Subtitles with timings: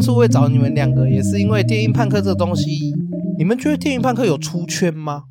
[0.00, 2.94] 当初会找你们两个，也是因为电音判客这个东西。
[3.36, 5.24] 你们觉得电音判客有出圈吗？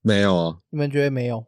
[0.00, 0.58] 没有啊。
[0.70, 1.44] 你们觉得没有？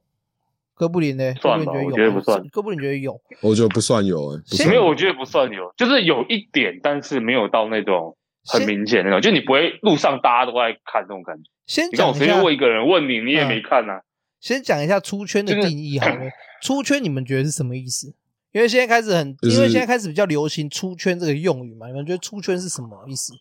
[0.74, 1.32] 哥布林呢？
[1.40, 2.44] 算吧，我觉得不算。
[2.48, 3.20] 哥布林觉得有？
[3.42, 4.42] 我觉得不算有。
[4.66, 11.48] 没有，我觉得不算有，就是有一点，但是没有到那种很明显那种，就你不会路上大家都在看这种感觉。
[11.68, 14.02] 先讲，我随便问一个人问你，你也没看啊。
[14.40, 16.16] 先讲一下出圈的定义好了。
[16.16, 18.14] 就是、出圈你们觉得是什么意思？
[18.54, 21.88] 因为现在开始很，因为现在开始比较流行“出圈”这个用语嘛。
[21.88, 23.32] 你们觉得“出圈”是什么意思？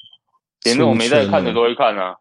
[0.64, 2.16] 连那种没在看的都会看啊。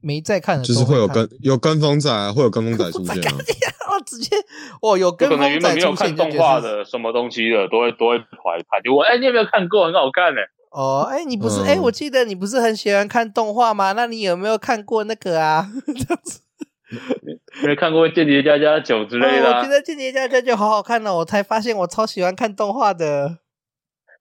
[0.00, 3.36] 没在看的就是会有跟有跟风仔啊，会有跟风仔出现啊。
[3.86, 4.34] 哦，直接
[4.80, 5.60] 哦，有跟风仔出现。
[5.60, 8.82] 可能原本没有看动画的什么东西的，都会都会跑来看。
[8.82, 9.84] 就我哎，你有没有看过？
[9.84, 10.40] 很好看呢。
[10.70, 13.92] 哦，哎，你不是哎，我记得你不是很喜欢看动画吗？
[13.92, 15.70] 那你有没有看过那个啊？
[15.84, 16.40] 这样子。
[17.64, 23.38] 没看过《间谍家家酒》之类的、啊哦，我觉得《间谍家家酒》好好看哦，我才发现我超喜欢看动画的。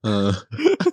[0.02, 0.32] 嗯，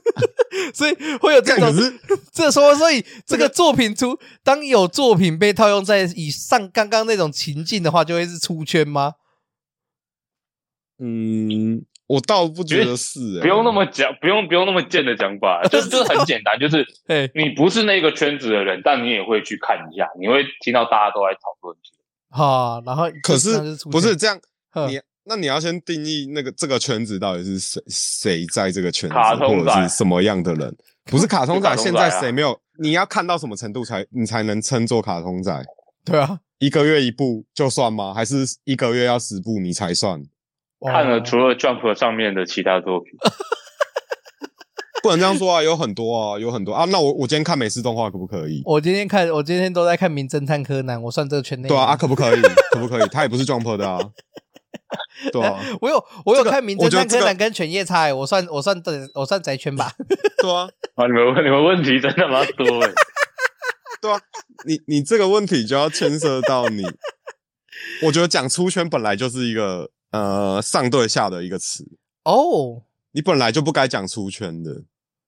[0.74, 1.72] 所以会有这种，
[2.32, 9.14] 这说，所以这个作品出，当有作品被套用在以上刚刚那种情境的话，就会是出圈吗？
[10.98, 11.84] 嗯。
[12.12, 16.86] 我倒不觉得是、欸，不用那么讲，不用不用那么贱的讲法，就是就是很简单，就是
[17.34, 21.74] 你不是那个圈子的人，但你也会去看一下，你会听到大家都在讨论。
[22.28, 23.58] 好，然后可是
[23.90, 24.38] 不是这样，
[24.88, 30.76] 你那你要先定义那个这个圈子到底是谁谁在这个圈子，或者是什么样的人？
[31.06, 32.60] 不是卡通仔，现在谁没有？
[32.78, 35.64] 你要看到什么程度才你才能称作卡通仔？
[36.04, 38.12] 对啊，一个月一部就算吗？
[38.12, 40.22] 还是一个月要十部你才算？
[40.90, 43.12] 看了除了 Jump 上面的其他作品，
[45.02, 46.84] 不能这样说啊，有很多啊，有很多啊。
[46.86, 48.62] 那我我今天看美式动画可不可以？
[48.64, 51.68] 我今天看，我今天都在看《名侦探柯南》，我算这个圈内。
[51.68, 52.40] 对啊，啊可不可以？
[52.72, 53.08] 可不可以？
[53.10, 53.98] 他也不是 Jump 的啊。
[55.32, 59.92] 对啊，我有我有看《名侦探柯南》跟《犬夜叉》，我算我算等我算宅圈吧。
[60.40, 62.92] 对啊，啊你们问你们问题真的蛮多诶。
[64.00, 64.20] 对啊，
[64.66, 66.82] 你你这个问题就要牵涉到你，
[68.04, 69.90] 我觉得讲出圈本来就是一个。
[70.12, 71.84] 呃，上对下的一个词
[72.24, 74.84] 哦，oh, 你本来就不该讲出圈的，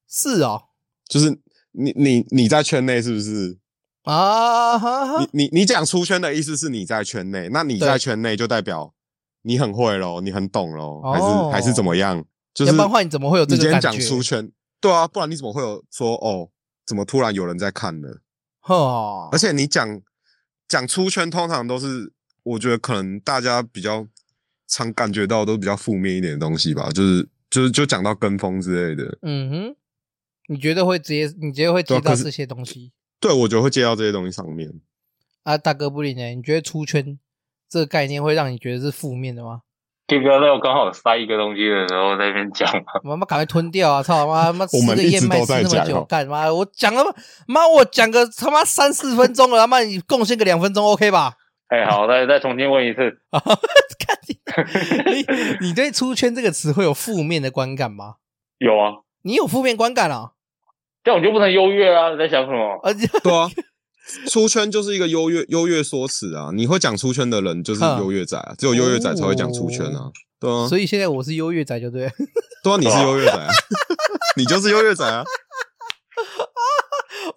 [0.06, 0.62] 是哦，
[1.09, 1.41] 就是
[1.72, 3.59] 你你你在圈内是不是
[4.03, 4.78] 啊？
[4.78, 8.95] 哈哈，你你你讲出圈的意思是你在圈内，那你在圈内就代表
[9.41, 12.22] 你很会咯，你很懂咯，还是、oh, 还是怎么样？
[12.53, 13.89] 就是要不然话你怎么会有这个感觉？
[13.89, 16.51] 你今天讲出圈，对啊，不然你怎么会有说哦？
[16.84, 18.09] 怎么突然有人在看呢？
[18.61, 19.33] 哈，oh.
[19.33, 20.03] 而且你讲
[20.69, 22.12] 讲出圈，通常都是
[22.43, 24.06] 我觉得可能大家比较。
[24.75, 29.17] 常感觉到都比较负面一点的东西吧，就是就是就讲到跟风之类的。
[29.23, 29.77] 嗯哼，
[30.49, 31.33] 你觉得会直接？
[31.41, 32.91] 你觉得会接到这些东西？
[33.21, 34.69] 对，我觉得会接到这些东西上面。
[35.45, 36.34] 啊，大哥不理呢？
[36.34, 37.17] 你觉得出圈
[37.69, 39.61] 这个概念会让你觉得是负面的吗？
[40.09, 42.84] 可以不要在我刚好塞一个东西的时候在那边讲吗？
[43.05, 44.03] 妈妈赶快吞掉啊！
[44.03, 46.53] 操妈妈 吃个燕麦吃那么久干嘛？
[46.53, 47.13] 我讲了妈，
[47.47, 51.37] 妈我讲个他妈三四分钟了，他妈你贡献个两分钟 OK 吧？
[51.75, 53.19] 哎、欸，好，再再重新问一次。
[54.47, 54.65] 看
[55.59, 58.17] 你， 你对“出圈”这个词会有负面的观感吗？
[58.59, 60.33] 有啊，你有负面观感啊？
[61.03, 62.11] 这样我就不能优越啊？
[62.11, 62.81] 你在想什么？
[63.23, 63.51] 对啊，
[64.31, 66.51] 出圈就是一个优越优越说辞啊！
[66.55, 70.69] 你会讲出圈的人就是优越仔啊，只有优越仔才会讲出圈啊，对啊。
[70.69, 72.09] 所以现在我是优越仔，就对。
[72.63, 73.49] 对啊，你是优越仔啊，
[74.37, 75.25] 你就是优越仔啊。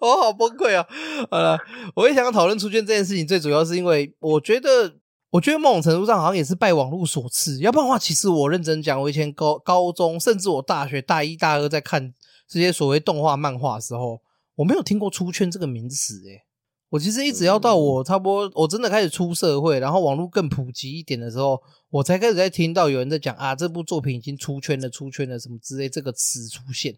[0.00, 0.86] 我好崩溃啊！
[1.30, 1.58] 好了，
[1.94, 4.94] 我也想要讨论出圈这件事情，最主要是因为我觉得，
[5.30, 7.58] 我觉得某种程度上好像也是拜网络所赐。
[7.60, 12.14] 要不然的话，其实我认真讲，我以前高高中，甚至我大学大一、大二在看
[12.48, 14.20] 这些所谓动画、漫画的时候，
[14.56, 16.14] 我没有听过“出圈”这个名词。
[16.26, 16.42] 诶，
[16.90, 21.60] 我其实一直要到我差不多我真的开始出社会，然后网络更普及一点的时候，
[21.90, 26.96] 我才开始在听到有人在讲啊，这部作品已经出圈了、出圈了什么之类这个词出现。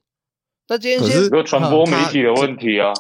[0.71, 2.93] 那今天先有传播媒体的问题啊，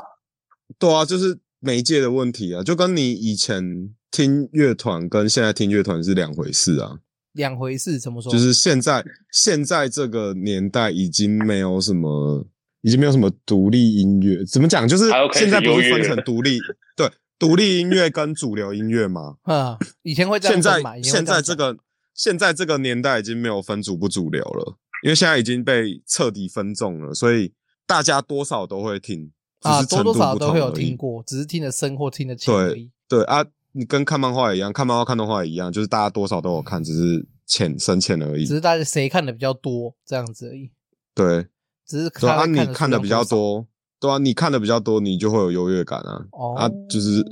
[0.76, 6.98] 对啊，就是媒介的问题啊，就跟你以前听乐团跟现在听乐团是两回事啊，
[7.34, 8.32] 两回事怎么说？
[8.32, 12.44] 就是现在现在这个年代已经没有什么，
[12.80, 14.88] 已经没有什么独立音乐，怎么讲？
[14.88, 16.58] 就是现在不是分成独立，
[16.96, 17.08] 对，
[17.38, 19.36] 独立音乐跟主流音乐嘛？
[19.46, 21.76] 啊，以前会这样现在现在这个
[22.14, 27.52] 现在这个年代已经没有分主不主流了，因为现在已经被彻底分众了，所以。
[27.90, 29.32] 大家多少都会听
[29.62, 32.88] 啊，多多少少都会有听过，只是听的深或听的浅而已。
[33.08, 38.46] 对对啊，你跟看漫画一样，看漫画看动画一样，就是大家多少都有看，只是浅深浅而已。
[38.46, 40.70] 只是大家谁看的比较多这样子而已。
[41.12, 41.48] 对，
[41.84, 43.66] 只是看啊，你看的比较多，
[43.98, 46.24] 对啊，你看的比较多，你就会有优越感啊。
[46.30, 47.24] 哦，啊，就是，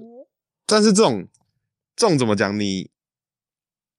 [0.66, 1.28] 但是这种
[1.94, 2.58] 这种怎么讲？
[2.58, 2.90] 你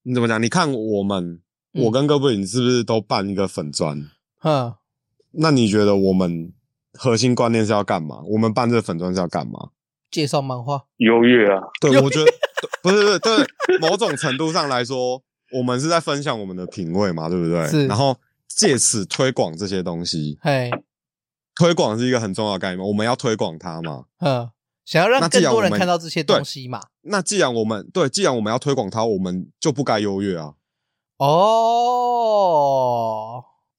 [0.04, 0.44] 你怎么讲？
[0.44, 1.42] 你看我们，
[1.72, 4.12] 我跟哥布林是不是都办一个粉砖？
[4.40, 4.76] 哼。
[5.32, 6.52] 那你觉得我们
[6.94, 8.22] 核心观念是要干嘛？
[8.28, 9.70] 我们办这个粉专是要干嘛？
[10.10, 11.62] 介绍漫画，优越啊！
[11.80, 12.32] 对，我觉得
[12.82, 13.46] 不是，不是，对，
[13.80, 15.22] 某种程度上来说，
[15.52, 17.68] 我们是在分享我们的品味嘛，对不对？
[17.68, 17.86] 是。
[17.86, 18.18] 然后
[18.48, 20.72] 借此推广这些东西，嘿，
[21.56, 24.06] 推广是一个很重要的概念，我们要推广它嘛。
[24.20, 24.50] 嗯，
[24.84, 26.82] 想要让更多人看到这些东西嘛。
[27.02, 30.56] 那既然我们对，既然我们要推广它，我们就不该优越啊。
[31.18, 31.46] 哦。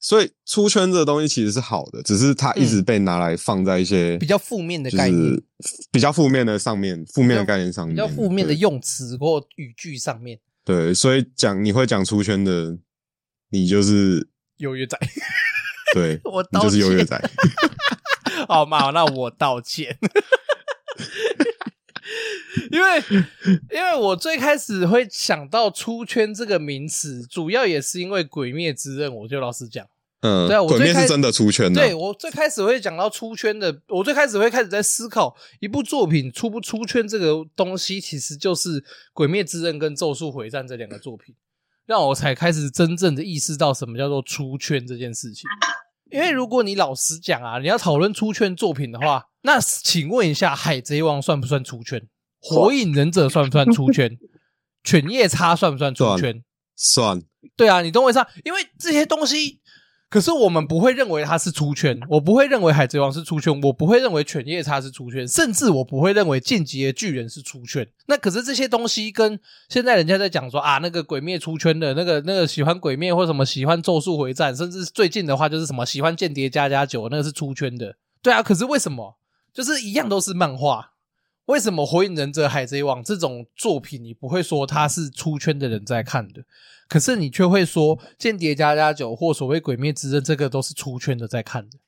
[0.00, 5.42] 所以出圈这个东西其实是好的，只是它一直被拿来放在一些比较负面的概念，
[5.92, 10.40] 比较负面的上面，负面的概念上面，比较负面的用词或语句上面。
[10.64, 12.78] 对，所以讲你会讲出圈的，
[13.50, 14.98] 你就是优越仔。
[15.92, 17.20] 对， 我你就是优越仔。
[18.48, 19.98] 好嘛，那我道歉。
[22.70, 23.02] 因为，
[23.70, 29.10] 因为我最开始会想到“出圈”这个名词，主要也是因为《鬼灭之刃》。
[29.14, 29.86] 我就老实讲，
[30.22, 31.80] 嗯，对啊，鬼灭是真的出圈的。
[31.80, 38.80] 对，我最开始会讲到出圈的，我最开始会开始在思考一部作品出不出圈这个东西，其实就是
[39.12, 41.34] 《鬼灭之刃》跟《咒术回战》这两个作品，
[41.86, 45.48] 让我才开始真正的意识到什么叫做出圈这件事情。
[46.10, 52.02] 因为如果你老实讲啊，你要讨论出圈作品的话，那请问一下，《海贼王》算不算出圈？
[52.40, 54.18] 火影忍者算不算出圈？
[54.82, 56.42] 犬夜叉算不算出圈？
[56.74, 57.22] 算。
[57.56, 58.26] 对啊，你懂我意思啊？
[58.44, 59.60] 因为这些东西，
[60.08, 61.98] 可是我们不会认为它是出圈。
[62.08, 67.86] 我不会认为海贼王是出圈，我不会认为犬夜叉是出圈，甚至我不会认为进击的巨人是出圈。
[68.06, 69.38] 那可是这些东西跟
[69.68, 77.96] 现在人家在讲说啊，那个鬼灭出圈的，那个那个喜欢鬼灭或什么喜欢咒术回战，甚至最近的话就是什么喜欢间谍加加九，那个是出圈的。
[78.22, 79.18] 对啊，可是为什么？
[79.52, 80.92] 就是一样都是漫画。
[81.50, 86.42] 为什么《火影忍者》《海贼王》这种作品，你不会说它是出圈的人在看的，
[86.88, 91.78] 可是你却会说《间谍加加酒》或所谓《鬼灭之刃》这个都是出圈的在看的，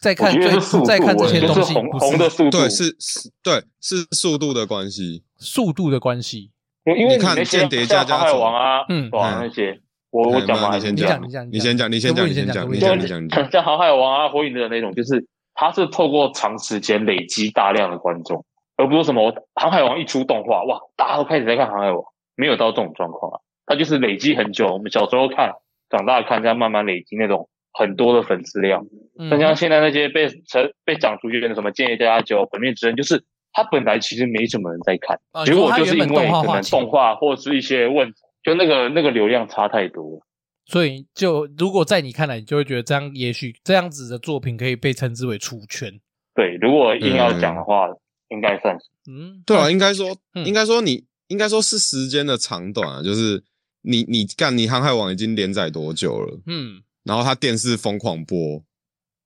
[0.00, 0.50] 在看最
[0.84, 6.50] 在看这些东西，红红的速度，对，是是，对，是速度的关系，速度的关系。
[6.84, 9.80] 因为你看《间谍加加酒》啊，嗯，哇，那些
[10.10, 13.50] 我我讲嘛，你先讲，你先讲，你先讲，你先讲，你先讲，你先讲。
[13.52, 15.24] 像《航海王》啊，《火影》的那种，就是
[15.54, 18.44] 它是透过长时间累积大量的观众。
[18.82, 22.00] 而不是什么《航海王》一出动画，哇，大家都开始在看《航海王》，
[22.34, 23.38] 没有到这种状况啊。
[23.64, 25.52] 它就是累积很久，我们小时候看，
[25.88, 28.84] 长大看，这样慢慢累积那种很多的粉丝量。
[29.14, 40.20] 那、嗯、像现在那些被成被讲出去的什么《建业家家酒》《本命之刃》，就是它本来其实没什么人在看，啊、结果就是因为可能动画或是一些问题，就那个那个流量差太多。
[40.66, 45.92] 所以，就如果在你看来，你就会觉得这样，也许这样子的作品可以被称之为出圈。
[46.34, 47.86] 对，如果硬要讲的话。
[47.86, 47.96] 嗯
[48.32, 53.44] 应该算是，嗯，对啊，应该说，嗯、应该说你，应该说是时间的长短啊，就是
[53.82, 56.40] 你，你干，你航海王已经连载多久了？
[56.46, 58.62] 嗯，然后他电视疯狂播，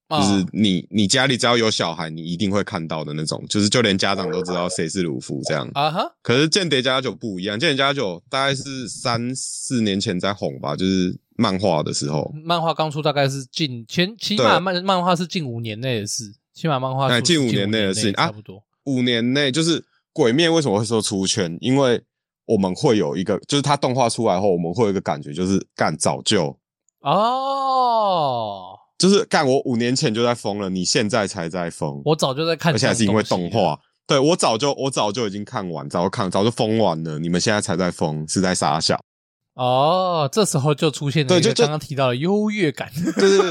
[0.09, 6.05] 哦、就是你，你家里只要有小孩，你一定会看到的那种，就是就连家长都知道谁是鲁夫这样啊哈。
[6.23, 18.63] 可是间谍家家酒不一样，间谍家家酒大概是三四年前在红吧，就是漫画的时候，漫画刚出大概是近前起码漫漫画是近五年内的事，起码漫画哎近五年内的事情啊，差不多。
[18.87, 21.57] 五年内就是鬼灭为什么会说出圈？
[21.61, 22.03] 因为
[22.47, 26.57] 我们会有一个，就是它动画出来后，我们会有一个感觉，就是干早就
[27.01, 38.99] 哦，就是干我五年前就在疯了，你现在才在疯，我早就在看，而且还是因为动画，对我早就我早就已经看完，早就看早就疯完了，你们现在才在疯，是在傻笑
[39.55, 43.39] 哦，这时候就出现了一个刚刚提到的优越感，对对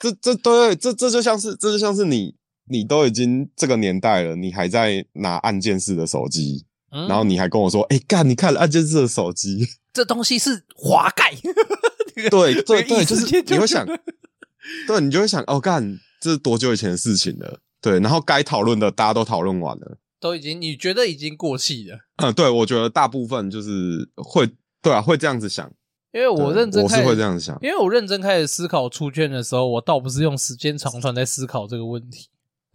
[0.00, 2.34] 这这对这这就像是这就像是你。
[2.70, 11.34] 你都已经这个年代了，你还在拿按键式的手机，嗯、然后你还跟我说：“哎、欸，干，你看了按键式的手机， 这东西是滑盖。
[12.30, 13.86] ”对对 对，就是你会想，
[14.86, 17.60] 对你就会想，哦，干，这是多久以前的事情了？
[17.80, 21.98] 对，然后该讨论的大家都讨论完了，都已经你觉得已经过气了？
[22.16, 24.50] 嗯，对，我觉得大部分就是会，
[24.82, 25.70] 对啊，会这样子想，
[26.12, 32.28] 因为我认真，我是会这样子想，因为我认真开始思考出圈的时候，我倒不是用时间长短在思考这个问题。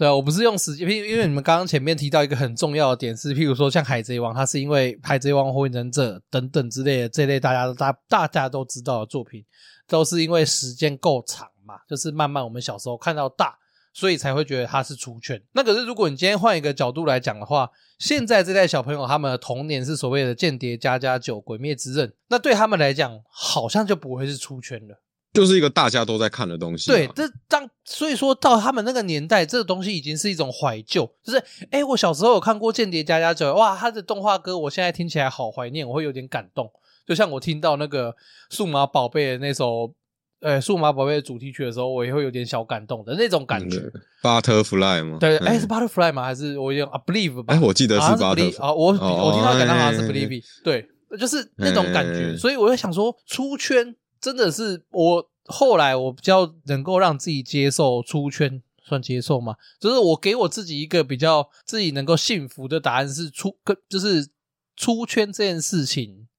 [0.03, 9.45] 对，我不是用时间，因为因为你们刚刚前面提到一个很重要的点是，譬如说像海贼王，它是因为海贼王、火影忍者等等之类的这类大家都大大家都知道的作品，
[9.87, 13.57] 都是因为时间够长嘛，就是慢慢我们小时候看到大，
[13.93, 15.41] 所以才会觉得它是出圈。
[15.53, 24.99] 那可是如果你今天换一个角度来讲的话，现在这代小朋友他们的童年是所谓的间谍加加酒、鬼灭之刃，那对他们来讲好像就不会是出圈了。
[25.33, 26.91] 就是一个大家都在看的东西。
[26.91, 31.11] 对，这当所以说到他们那个年代，这个东西已经是一种怀旧。
[31.23, 36.71] 就是，诶，我小时候有看过《间谍家家酒》，哇，他的动画歌，我现在听起来好怀念，我会有点感动。
[37.05, 38.15] 就像我听到那个
[38.49, 39.93] 数码宝贝的那首
[40.39, 43.77] 呃数码宝贝的主题曲的时候，我也会有点小感动的那种感觉。
[43.77, 45.17] 嗯、Butterfly 吗？
[45.19, 46.23] 对，哎、欸，是 Butterfly 吗？
[46.23, 47.53] 还是我用 I believe 吧？
[47.53, 50.87] 哎、欸，我记得是 Butterfly 啊，我、哦、我听到感到好像是 Believe，对，
[51.19, 52.37] 就是那种感觉。
[52.37, 59.57] 所以我就想说，出圈真的是我后来我比较能够让自己接受出圈，算接受吗？
[59.81, 64.29] 就是我给我自己一个比较自己能够幸福的答案是出，跟就是
[64.77, 66.29] 出圈这件事情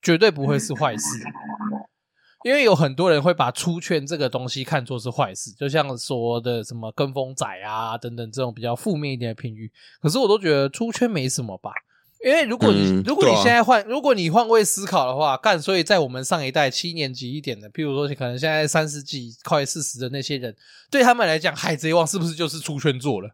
[0.00, 1.04] 绝对不会是坏事。
[2.46, 9.70] 因为有很多人会把出圈这个东西看作是坏事，就像说的什么跟风仔啊等等这种比较负面一点的评语。
[10.00, 11.70] 可是我都觉得出圈没什么吧，
[12.24, 20.56] 因为如果你、嗯、如果你现在换，如果你换位思考的话，干，所以在我们上一代七年级一点的，譬如说可能现在三十几快四十的那些人，
[20.90, 23.28] 对他们来讲，海贼王是不是就是出圈作了？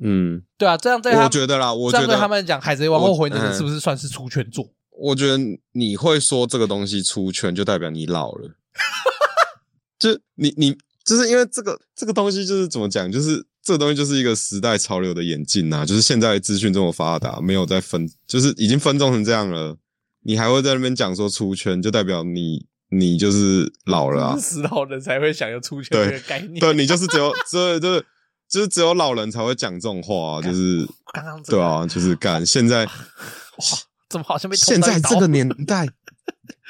[0.00, 4.68] 嗯，对啊，这样对他，我觉得啦，我觉得这样对他们讲，海贼王或火影忍者是不是算是出圈作？
[4.90, 5.38] 我觉得
[5.72, 8.50] 你会说这个东西出圈，就代表你老了。
[9.98, 15.84] 就你你就是因为这个这个东西就是怎么讲，就是这个东西就是一个时代潮流的演进呐。
[15.84, 19.76] 就是现在资讯这么发达，没有在分，就是已经分众成这样了，
[20.22, 24.36] 你还会在那边讲说出圈，就代表你你就是老了啊。
[24.38, 26.54] 死老人才会想要出圈这个概念。
[26.60, 28.06] 对，对你就是只有这就是
[28.48, 32.90] 就是只有老人才会讲这种话，就是刚刚对啊，就是干现在哇。
[34.06, 35.88] 怎么好像被现在这个年代，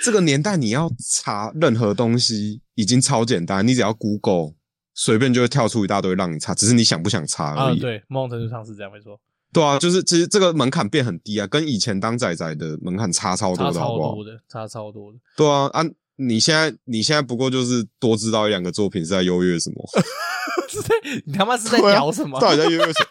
[0.02, 4.54] 这个年代你要查任何东西已经超简单，你只要 Google，
[4.94, 7.78] 随便就会跳出一大堆让你查，只是你想不想查而已。
[7.78, 9.18] 啊、对，某种程度上是这样，没错。
[9.52, 14.10] 对啊，就是其实这个门槛变很低啊，跟以前当仔仔的门槛差超多的，好不好？
[14.10, 15.18] 差超多的，差超多的。
[15.36, 15.84] 对啊，啊，
[16.16, 19.84] 你现在你现在不过就是多知道一两个作品是在优越什么？
[21.24, 22.40] 你他妈是在屌什么？
[22.40, 23.06] 到底在优越什么？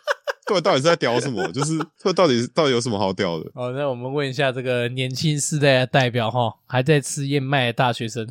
[0.45, 1.49] 对，到底是在屌什么？
[1.53, 3.49] 就是这到底到底有什么好屌的？
[3.55, 8.27] 好，那我们问一下这个年轻世代的代表哈，还在吃燕麦的大学生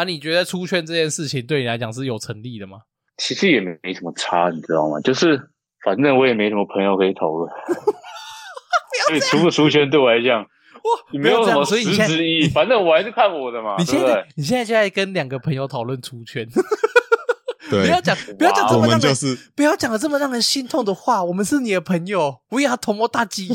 [0.00, 2.78] 啊，你觉得出圈这件事情对你来讲是有成立的吗？
[3.18, 4.98] 其实也没没什么差，你知道吗？
[5.00, 5.38] 就是
[5.84, 7.52] 反正我也没什么朋友可以投了，
[9.08, 12.48] 所以出不出圈对我来讲，哇，你没有什么实质意义。
[12.48, 13.76] 反正我还是看我的嘛。
[13.78, 16.48] 你现在对对你现在就在跟两个朋友讨论出圈。
[17.70, 21.22] 对不要讲，不要讲这么让人，就是、不要讲的这么让人心痛的话。
[21.22, 23.48] 我们是你的朋友， 不要同谋大计。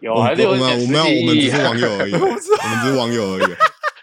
[0.00, 0.50] 有还是有？
[0.50, 3.54] 我们我们我们只是网友而已，我们只是网友而已。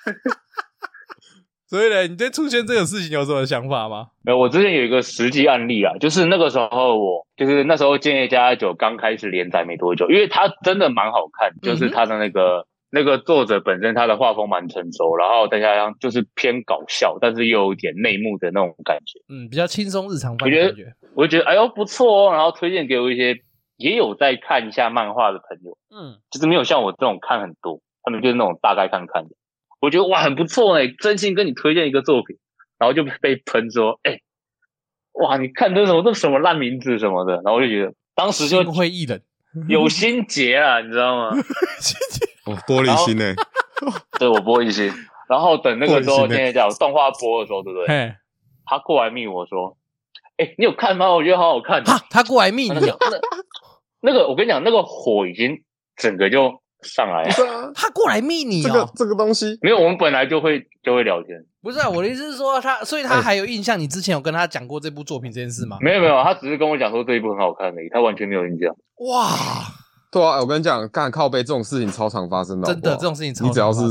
[1.67, 4.07] 所以呢，你对出现这个事情有什么想法吗？
[4.23, 12.59] 没有，我之前有一个实际案例啊，就是那个时候我就是那时候《建业家酒》刚开始连载没多久，因为它真的蛮好看，就是它的那个。
[12.59, 20.67] 嗯那个作者本身他的画风蛮成熟，然后再加上就是偏搞笑，但是又有一点内幕的那种感觉，嗯，比较轻松日常感觉。
[20.67, 23.35] 我觉得，我觉得哎呦不错哦，然后推荐给我一些
[23.77, 29.29] 也有在看一下漫画的朋友，嗯，就是没有像我这种看很多，他们就是那种大概看看的。
[29.83, 32.37] 我觉得哇很不错哎，真心跟你推荐一个作品，
[32.79, 34.21] 然后就被喷说，哎，
[35.11, 39.21] 哇你看这什么这什么烂名字什么的，然后我就觉得当时就不会艺人
[39.67, 41.31] 有心结啊，你知道吗？
[42.47, 43.35] 哦，玻璃心呢、欸？
[44.17, 44.89] 对，我玻璃心。
[45.27, 48.15] 然后等那个时候，现在叫动画播的时候，对不对？
[48.65, 49.75] 他过来密我说
[50.39, 51.11] ：“哎、欸，你有看吗？
[51.11, 52.79] 我觉得好好看。”他过来密你、
[54.01, 55.63] 那个我跟你讲，那个火已经
[55.97, 57.27] 整个就上来
[57.73, 61.43] 他过来密你、哦，这个这个东西没有，我们本来就会就会聊天。
[61.61, 63.79] 不是啊，我的意思是说他，所以他还有印象。
[63.79, 65.77] 你之前有跟他讲过这部作品这件事吗？
[65.81, 68.75] 没有没有，他只是跟我讲说这一部很好看而已，他完全没有印象。
[69.09, 69.29] 哇！
[70.11, 73.81] 对啊，我跟你讲，干靠背这种事情超常发生的，真的这种事情超常，你只要是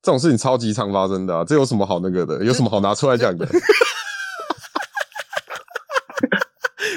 [0.00, 2.44] 这种事情超级常发生的，啊，这有什么好那个的？
[2.44, 3.44] 有什么好拿出来讲的？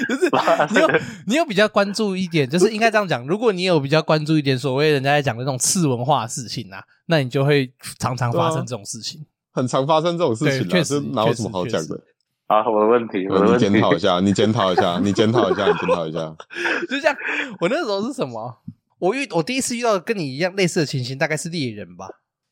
[0.08, 0.30] 就是
[0.70, 0.88] 你有
[1.26, 3.26] 你有比较关注一点，就是应该这样讲。
[3.26, 12.00] 如果你有比较关注一点，所谓人家在讲的那种次文化的事情啊，那你就会常常发生这种事情，很常发生这种事情，确实哪有什么好讲的？
[12.46, 16.36] 啊，我的问题，我的问题，你检讨一下，你检讨一下，你检讨一下，你检讨一下，
[16.90, 17.16] 就这样。
[17.60, 18.58] 我那时候是什么？
[18.98, 22.06] 我遇我第一次遇到跟你一样类似的情形，大概是猎人吧？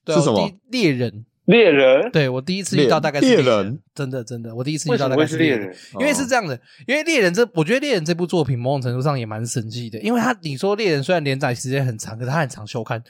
[0.04, 0.50] 对是什么？
[0.70, 2.10] 猎人，猎人。
[2.12, 13.02] 对，我第一次遇到大概是猎人，人真的真的，我第一次遇到大概是猎人，人因为是这样的，因为猎人这，我觉得猎人这部作品某种程度上也蛮神奇的，因为他你说猎人虽然连载时间很长，可是他很长休刊。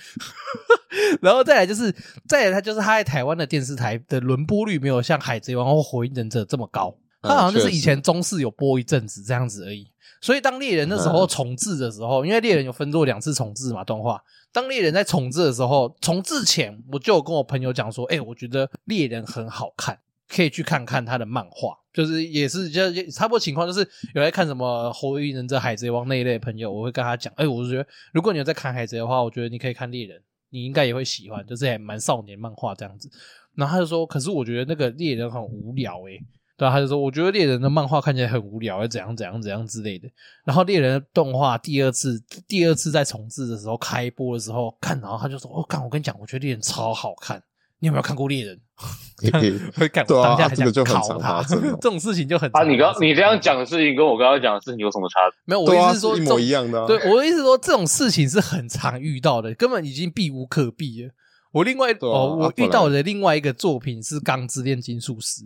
[1.20, 1.92] 然后再来就是，
[2.28, 9.88] 再来他就是他在台湾的电视台的轮播率没有像海贼王或火影忍者这么高，他好像就是以前中视有播一阵子这样子而已。
[10.20, 14.22] 所以当猎人那时候重置的时候，因为猎人有分做两次重置嘛，动画。
[14.52, 21.78] 当猎人在重置的时候，重置前我就有跟我朋友讲说，哎，我觉得猎人很好看，可以去看看他的漫画。
[21.92, 23.80] 就是也是就差不多情况，就是
[24.14, 33.10] 有在看什么火影忍者、海贼王那一类的朋友，我会跟他讲，哎，我就觉得如果你有在看海贼的话，我觉得你可以看猎人，你应该也会喜欢，就是还蛮少年漫画这样子。
[33.56, 36.22] 然后他就说，可是我觉得那个猎人很无聊诶、
[36.58, 40.08] 对啊，他就说，我觉得猎人的漫画看起来很无聊，要怎样怎样怎样之类的。
[40.44, 47.40] 然后猎人的动画第二次第二次在重置的时候开播的时候看，然后他就说，我、哦、干，我跟你讲，我觉得猎人超好看。
[47.80, 48.60] 你有没有看过猎人？
[49.76, 51.40] 会干，当下还想考他，
[51.80, 52.64] 这种事情就很啊。
[52.64, 55.36] 你刚你这样讲的事情跟我刚刚讲的事情有什么差别？
[55.44, 56.84] 没有，我意思是说一模一样的。
[56.88, 61.10] 对，我的意思是说这种事情是很常遇到的，根本已经避无可避了。
[61.52, 65.44] 我另外哦，我遇到的另外一个作品是《钢之炼金术师》。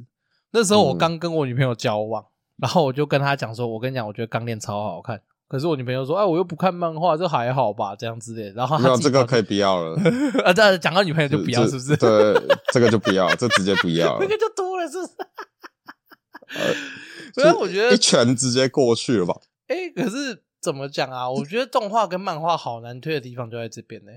[0.52, 2.24] 那时候我刚跟我女朋友交往，
[2.58, 7.94] 然后我就跟她讲说：“我跟你讲，我觉得钢炼超好看。”可是我女朋友说：“哎，我又不看漫画，这还好吧？
[7.96, 9.98] 这样子的。”然后她这个可以不要了
[10.44, 10.52] 啊！
[10.52, 11.96] 这讲到女朋友就不要，是不是？
[11.96, 12.34] 对，
[12.72, 15.12] 这个就不要， 这直接不要，那个就多了，是不是？
[17.34, 19.34] 所以我觉得一拳直接过去了吧？
[19.68, 21.30] 哎，可是怎么讲啊？
[21.30, 24.12] 我觉得动画跟漫画好难推的地方就在这边呢。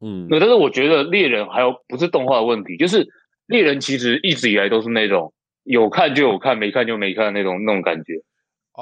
[0.00, 3.08] 嗯，那但是我觉得猎人还有不是动画的问题，就是
[3.46, 5.32] 猎人其实一直以来都是那种。
[5.68, 8.14] 有看就有看，没看就没看那种那种感觉，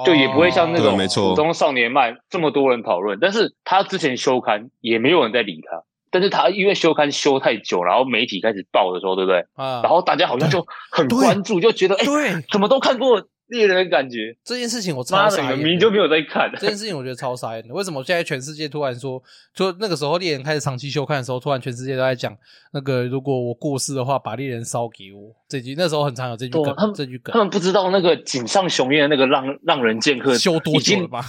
[0.05, 3.19] 就也不会像那种普通少年漫这么多人讨论。
[3.19, 9.39] 但是他之前休刊也没有人在理他，但是他因为休刊休太久，然后媒体开始报的时候，对不对？
[9.55, 13.27] 啊，然后大家好像就很关注，就觉得哎，对，怎么都看过。
[13.47, 16.51] 猎人的感觉，这件事情我超傻眼，明明就没有在看。
[16.53, 17.73] 这件事情我觉得超傻眼的。
[17.73, 19.21] 为什么现在全世界突然说，
[19.53, 22.35] 就那个时候猎人开始长期休刊的时候，突然全世界都在讲
[22.73, 25.33] 那个，如果我过世的话，把猎人烧给我。
[25.47, 27.31] 这句那时候很常有这句梗，这句梗。
[27.33, 31.25] 他们不知道那个井上雄彦那个浪浪人剑客休多久了吧？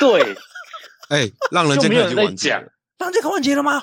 [0.00, 0.22] 对，
[1.10, 2.72] 哎，浪人剑客已经完结了。
[2.98, 3.82] 浪人剑客完结了吗？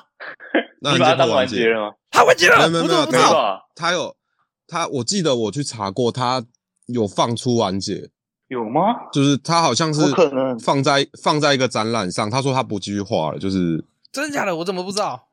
[0.79, 1.93] 你把它当完结了吗？
[2.10, 2.67] 他完结了？
[2.69, 4.15] 没有没有没有，他有
[4.67, 6.43] 他，我记得我去查过，他
[6.88, 8.10] 有放出完结。
[8.48, 8.82] 有吗？
[9.12, 10.01] 就是他好像是
[10.60, 14.56] 放在放在一个展览上，他说他不继续画了，就是真的假的？
[14.56, 15.27] 我怎么不知道？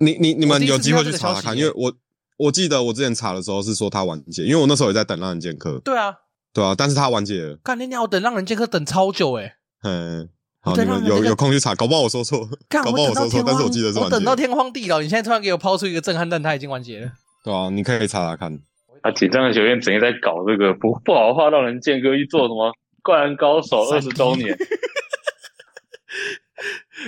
[0.00, 1.92] 你你你们有机会去查查看，因为我
[2.38, 5.78] 我记得我之前查的时候是说他完结，因为我那时候也在等浪人剑客。
[5.84, 6.12] 对啊，
[6.52, 7.56] 对啊，但是他完结了。
[7.62, 8.02] 看你娘！
[8.02, 9.52] 我等浪人剑客等超久诶。
[9.84, 10.28] 嗯，
[10.60, 14.16] 好，你们有有空去查，搞不好我说错，搞不好我说错，但是我记得是完结。
[14.16, 17.12] 我等到天荒地老，你现在突然给我抛出一个震撼弹，他已经完结了。
[17.44, 18.58] 对啊，你可以查查看。
[19.02, 22.72] 啊，井上学院整天在搞这个不不好画让人剑哥，去做什么？
[23.02, 24.52] 灌篮高手二十周年，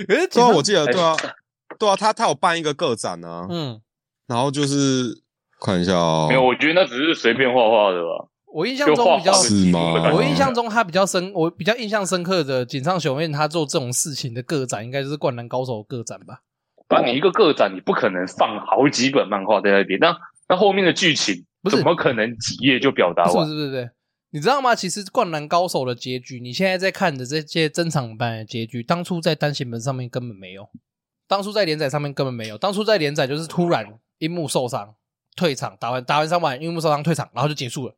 [0.07, 1.13] 哎，对啊，我记得，对啊，
[1.77, 3.81] 对啊，他他有办一个个展啊，嗯，
[4.27, 5.21] 然后就是
[5.59, 8.27] 看一下哦，没有，我觉得那只是随便画画的吧。
[8.51, 10.11] 我印象中比较是吗？
[10.13, 16.39] 我印象中他比较深，我比较印象深刻的井上雄彦他做这种事情的个展，应该就是灌篮高手个展吧。
[16.87, 23.47] 把你一个个展，你不可能放好几本漫画在那边，那那后面的剧情怎么可能几页就表达完？
[23.47, 23.91] 是是是。
[24.31, 24.75] 你知道吗？
[24.75, 30.69] 其实《灌篮高手》的结局，你现在在看的这些珍藏版的结局，当初在单行本上面根本没有，
[31.27, 34.93] 当初在连载上面根本没有，当初在连载就是突然樱木受伤
[35.35, 37.95] 退场，打完打完三晚樱木受伤退场，然后就结束了。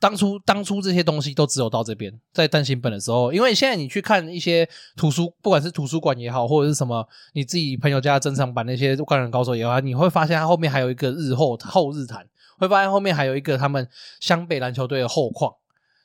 [0.00, 12.26] 当初当初这些东西都只有到这边，在单行本的时候，因为现在你去看一些图书，不管是图书馆也好，或者是什么你自己朋友家的珍藏版那些《灌篮高手》也好，你会发现它后面还有一个日后后日谈。
[12.58, 13.88] 会发现后面还有一个他们
[14.20, 15.50] 湘北篮球队的后况，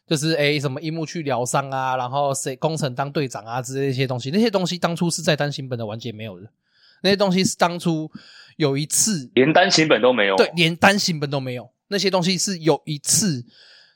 [0.07, 6.47] 就是诶什么樱木去疗伤啊，然后谁工程当队长啊之类的一些东西，那些东西当初是在单行本的完结没有的，
[7.01, 8.09] 那些东西是当初
[8.55, 13.43] 有一次连单行本都没有，对，连单行本都没有，那些东西是有一次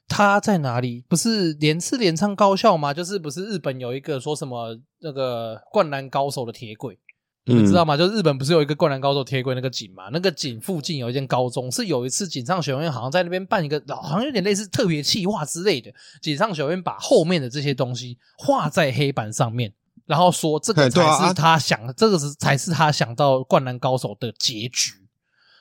[0.10, 1.06] 他在哪里？
[1.08, 2.93] 不是连次连唱高校吗？
[2.93, 7.00] 就是不是日本有一个说什么那个灌篮高手的铁轨。
[7.45, 7.98] 你知道吗？
[7.98, 10.10] 就是日本不是有一个灌篮高手铁轨那个井嘛？
[10.12, 15.91] 那个井附近有一间高中，是有一次井上学院好像在那边办一个，好像有点类似特别企划之类的。
[16.22, 19.74] 井上学院把后面的这些东西画在黑板上面，
[20.06, 24.91] 然后说这个才是他想的，这个是才是他想到灌篮高手的结局。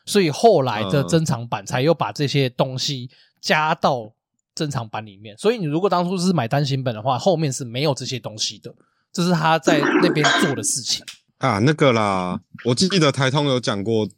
[0.04, 3.08] 所以后来的珍藏版才又把这些东西
[3.40, 4.12] 加到
[4.58, 5.38] 珍藏版里面。
[5.38, 8.74] 所以你如果当初是买单行本的话，后面是没有这些东西的。
[9.12, 11.04] 这是他在那边做的事情。
[11.38, 14.06] 啊，那个啦，我记得台通有讲过《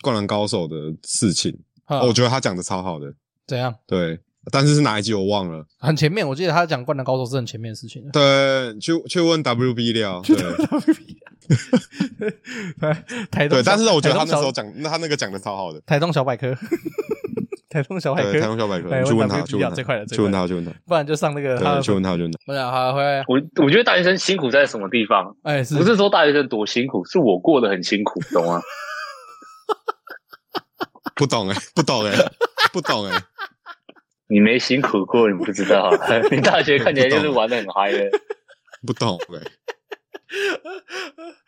[0.00, 3.12] 灌篮高手》的事情，我觉得他讲的超好的。
[3.46, 3.74] 怎样？
[3.86, 4.18] 对，
[4.50, 5.64] 但是是哪一集我忘了。
[5.78, 8.02] 很前面，我记得他讲《灌篮高手》是很前面的事情。
[8.10, 10.22] 对，去去问 WB 料。
[10.26, 10.38] 对，
[13.30, 15.80] 台对，但是我觉得他那时候讲，那他那个讲的超好的。
[15.82, 16.56] 台东小百科。
[17.72, 19.82] 台风小百科，台风小百科，去问他，去问他，去
[20.20, 22.38] 问他，去问他，不然就上那个，去问他，去问他。
[22.44, 23.24] 不然好，回来。
[23.26, 25.34] 我我觉得大学生辛苦在什么地方？
[25.44, 28.60] 哎，不是说大学生多辛苦，是我过得很辛苦，懂吗？
[31.16, 32.12] 不懂哎，不懂哎，
[32.72, 33.18] 不懂哎。
[34.28, 35.90] 你没辛苦过，你不知道。
[36.30, 38.10] 你大学看起来就是玩的很嗨的。
[38.86, 39.40] 不懂哎。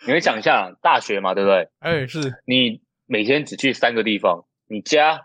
[0.07, 1.69] 你会想象大学嘛，对不对？
[1.81, 2.35] 哎，是。
[2.47, 4.45] 你每天只去三个地方。
[4.67, 5.21] 你家、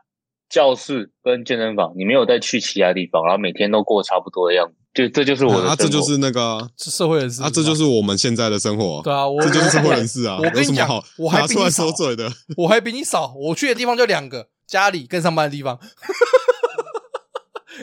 [0.50, 5.72] 教室跟健身房，你没有再去其他地方，然后每天都过差不多的样子，就这就是我的生活。
[5.72, 9.02] 啊，这就是那个社会人士啊，这就是我们现在的生活。
[9.04, 10.38] 对啊，我这就是社会人士啊。
[10.38, 11.86] 我跟你讲，我还比你少，
[12.58, 13.34] 我还比你少。
[13.36, 15.80] 我去的地方就两个，家里跟上班的地方。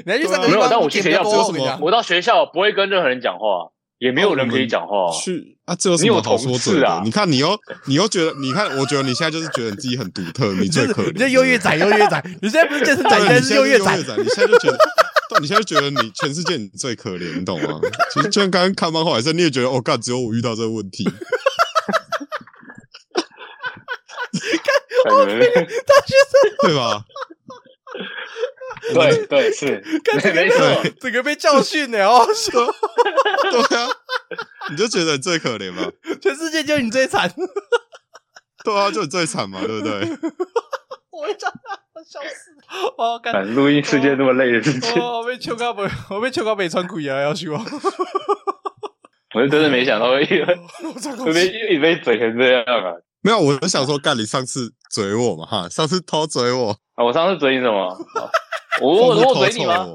[0.05, 0.59] 你还去三个地方？
[0.59, 1.79] 没有，但我去学校做什么？
[1.81, 3.71] 我到学校不会跟任何人讲话。
[3.99, 5.11] 也没有人可以讲话。
[5.13, 7.03] 去啊，这有什么好说嘴的？
[7.05, 11.13] 你看，你又你又觉得，你看，我觉得你现在就是觉得你自己很独特，你最可怜。
[11.13, 13.97] 你这优越仔，优越仔， 你现在不是健身仔，你现在是优越仔。
[13.97, 14.79] 你现在就觉得，
[15.41, 17.81] 你现在觉得你全世界你最可怜，你懂吗？
[18.13, 21.05] 其实就像刚刚看漫画的时候，你也觉得，哦，干，只有我遇到这个问题。
[25.05, 27.05] 看，OK，大学生对吧？
[28.93, 29.83] 对对是，
[30.35, 32.67] 没错， 整个被教训呢，哦，说，
[33.51, 33.89] 对啊，
[34.71, 35.91] 你就觉得你最可怜吗？
[36.21, 37.33] 全世界就你最惨，
[38.65, 40.01] 对啊，就你最惨嘛，对不对？
[41.11, 42.53] 我讲他笑死，
[42.99, 43.55] 哦，干。
[43.55, 47.65] 录音世界那么累的事情，我被秋高北，我被秋高北穿鬼啊，要去吗？
[49.35, 50.59] 我就真的没想到，因为
[51.19, 52.93] 我被一被嘴成这样啊。
[53.23, 57.97] 没有，我就想说，干你上次嘴我嘛，哈，上次偷嘴我啊，我上次嘴你什么？
[58.83, 59.87] 我我嘴你吗？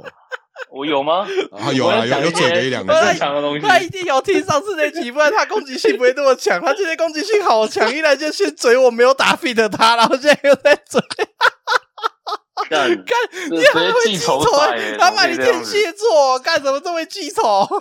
[0.71, 1.27] 我有吗？
[1.51, 3.67] 啊有啊有有嘴了一两个正常的东西。
[3.67, 6.61] 他一定有听上次那集，不然他攻击性不会那么强。
[6.61, 11.01] 他今天攻击性好强，一来就先嘴我没有打 fit 他，然后现在又在嘴。
[12.69, 13.17] 干干，
[13.49, 14.41] 你还会记仇？
[14.99, 17.41] 他骂你天蝎座，干什么这么记仇？
[17.43, 17.71] 哦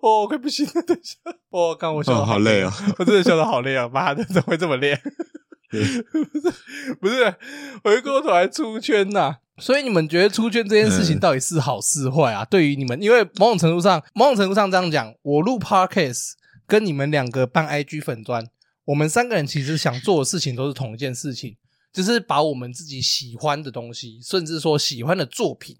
[0.00, 0.82] 哦，快不行了！
[0.82, 1.16] 等一下，
[1.50, 2.72] 我刚我笑，好累啊！
[2.98, 3.88] 我真的笑得好累啊！
[3.92, 4.98] 妈的，怎么会这么累？
[5.72, 5.78] 不
[6.38, 7.34] 是不是，
[7.82, 12.44] 回过头来出圈呐、啊，所以你们觉得出圈这件事情到底是好是坏啊？
[12.44, 16.32] 对于你们，因为某种程度上，某种程度上这样讲，我录 Podcast
[16.66, 18.46] 跟你们两个办 IG 粉专，
[18.84, 21.56] 我们三个人其实想做的事情都是同一件事情，
[21.92, 25.78] 就是把我们自己喜欢的东西，甚至说喜欢的作品，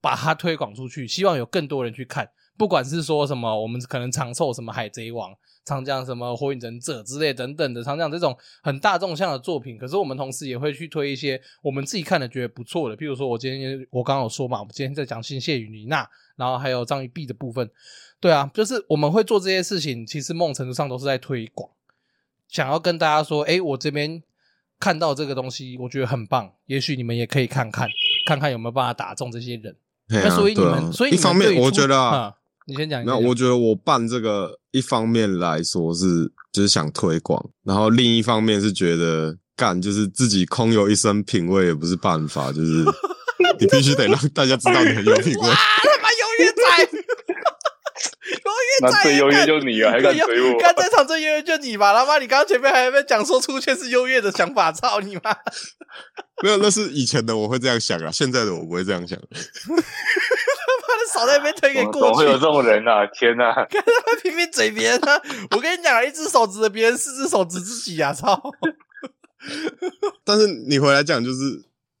[0.00, 2.30] 把它推广出去，希望有更多人去看。
[2.56, 5.30] 不管是说什么，我们可能长寿什么海贼王。
[5.66, 9.76] 常讲什么火影忍者之类等等的，常讲这种很大众向的作品。
[9.76, 17.68] 可是我们同时也会去推一些我们自己看的觉得不错的，譬如说我今天我刚刚有说嘛，我们今天在讲新谢与妮娜，然后还有章鱼碧的部分。
[18.20, 21.68] 对啊，就是我们会做这些事情，其实某种程度上都是在推广，
[22.48, 24.22] 想要跟大家说，诶，我这边
[24.78, 27.88] 看到这个东西，我觉得很棒，也许你们也可以看看，
[28.26, 29.76] 看看有没有办法打中这些人。
[30.08, 32.36] 那所以你们，啊、所以一方面，我觉得、啊。
[32.66, 33.04] 嗯你先讲。
[33.04, 42.84] 那我觉得我办这个，一方面来说是就是想推广，然后另一方面是觉得干就是自己空有一身品味也不是办法，就是
[43.60, 45.48] 你必须得让大家知道你很有品味。
[45.48, 46.62] 哇，他妈优越仔，
[48.44, 48.50] 优
[48.82, 50.58] 越仔，最优越就你啊，还敢追我？
[50.58, 55.32] 刚在场最优越就你吧，他妈你刚刚前面还在讲说出圈是优越的想法，操你妈！
[56.42, 59.16] 没有，那是以前的我会这样想啊，现在的我不会这样想。
[61.12, 63.06] 少在那边推给过去，怎么会有这种人啊？
[63.14, 63.52] 天哪！
[63.54, 65.20] 看他们拼命嘴别人啊！
[65.50, 68.12] 我跟你讲，一只手指着别人，四只手指自己啊！
[68.12, 68.40] 操！
[70.24, 71.36] 但是你回来讲，就是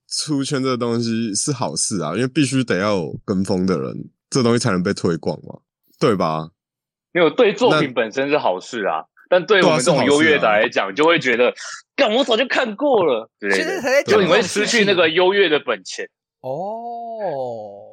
[0.08, 5.60] 出圈这个东西是好事啊，因为必须得要有跟风的人，这东西才能被推广嘛，
[6.00, 6.50] 对吧？
[7.12, 11.54] 没有对作品本身是好事啊，但对我们这种优越的来讲，就会觉得，
[11.94, 13.50] 干我早就看过了，对？
[14.04, 16.08] 就你会失去那个优越的本钱
[16.40, 17.85] 哦。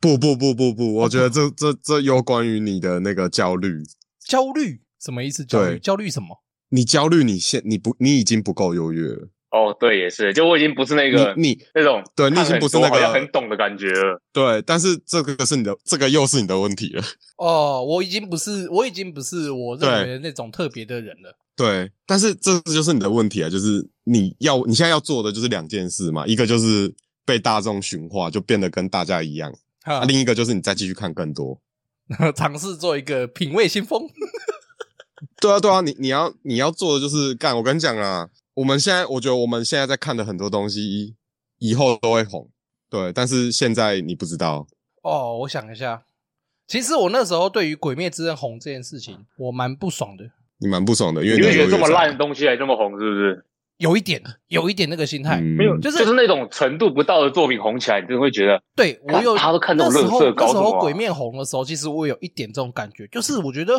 [0.00, 3.82] 不不不不不，我觉得这这这有关于你的那个焦虑。
[4.26, 5.44] 焦虑什么意思？
[5.44, 6.42] 焦虑焦虑什么？
[6.70, 9.28] 你焦虑，你现你不你已经不够优越了。
[9.50, 14.20] 哦，对，也是，就我已经不是那个你，你那种，对你已经不是那个很懂的感觉了。
[14.32, 17.02] 对，但是这个是你的，这个又是你的问题了。
[17.38, 21.38] 哦，我已经不是，我已经不是我认为的那种特别的人了。
[21.54, 26.92] 对，对，但是这就是你的问题啊，就是你要你现在要做的就是两件事嘛，一个就是
[27.24, 29.54] 被大众驯化，就变得跟大家一样。
[29.86, 31.60] 啊，另一个就是你再继续看更多，
[32.36, 34.08] 尝试做一个品味先锋。
[35.40, 37.56] 对啊，对啊，你你要你要做的就是干。
[37.56, 41.14] 我跟你讲啊，我们现在我觉得我们现在在看的很多东西，
[41.58, 42.50] 以后都会红。
[42.90, 44.66] 对，但是现在你不知道。
[45.02, 46.04] 哦，我想一下，
[46.66, 50.30] 其实我那时候对于《鬼灭之刃》红这件事情，我蛮不爽的。
[50.58, 53.44] 你蛮不爽的，因为你会觉得这么烂的东西还这么红，是不是？
[53.78, 63.78] 有一点，有一点那个心态，没有，就是就是那种程度不到的作品红起来，你就会觉得，对我有他都看那种乐色高，那时候鬼面红的时候，其实我有一点这种感觉，就是我觉得，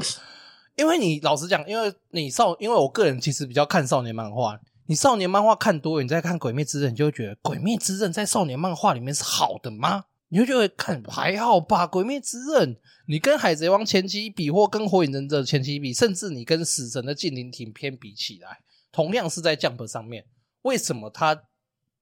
[0.75, 10.05] 因为你老实讲，因为你少，因为我个人其实比较看少年漫画，你少年漫画看多了，你再看鬼灭之刃，你就会觉得鬼灭之刃在少年漫画里面是好的吗？
[10.29, 11.87] 你会觉得看还好吧？
[11.87, 18.59] 鬼灭之刃，你跟海贼王前期比，或跟火影忍者前期比，甚至你跟死神的近灵庭篇比起来，
[18.97, 20.25] 同样是在 Jump 上面。
[20.63, 21.43] 为什么他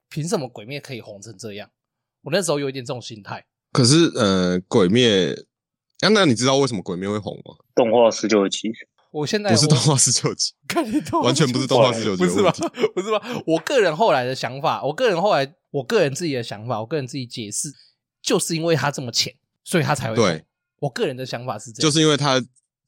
[0.08, 1.70] 凭什么鬼灭可以红成这样？
[2.22, 3.46] 我那时候有一点这种心态。
[3.74, 5.34] 可是呃，鬼灭，
[6.00, 7.54] 啊，那你知道为什么鬼灭会红吗？
[7.76, 8.72] 动画十九集，
[9.12, 12.54] 我现在不是动画十九集， 看你动完全不是动画十九集，不是吧？
[12.96, 13.22] 不是吧？
[13.46, 17.68] 我个人后来的想法，我个人后来，我个人自己的想法，我个人自己解释，
[18.22, 20.24] 就是因为他这么浅，所以他才会红。
[20.24, 20.46] 对，
[20.80, 22.42] 我个人的想法是这样，就是因为他。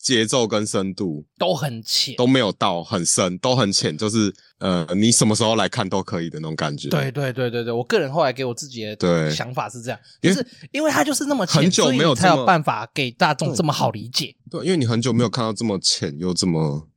[0.08, 6.88] 节奏跟深度都很浅，都没有到很深，都很浅，就是呃，你什么时候来看都可以的那种感觉。
[6.88, 14.34] 对对对对对，我个人后来给我自己的对想法是这样，就是因为它就是那么浅，很久没有才有办法给大众这么好理解。
[14.50, 16.88] 对，因为你很久没有看到这么浅又这么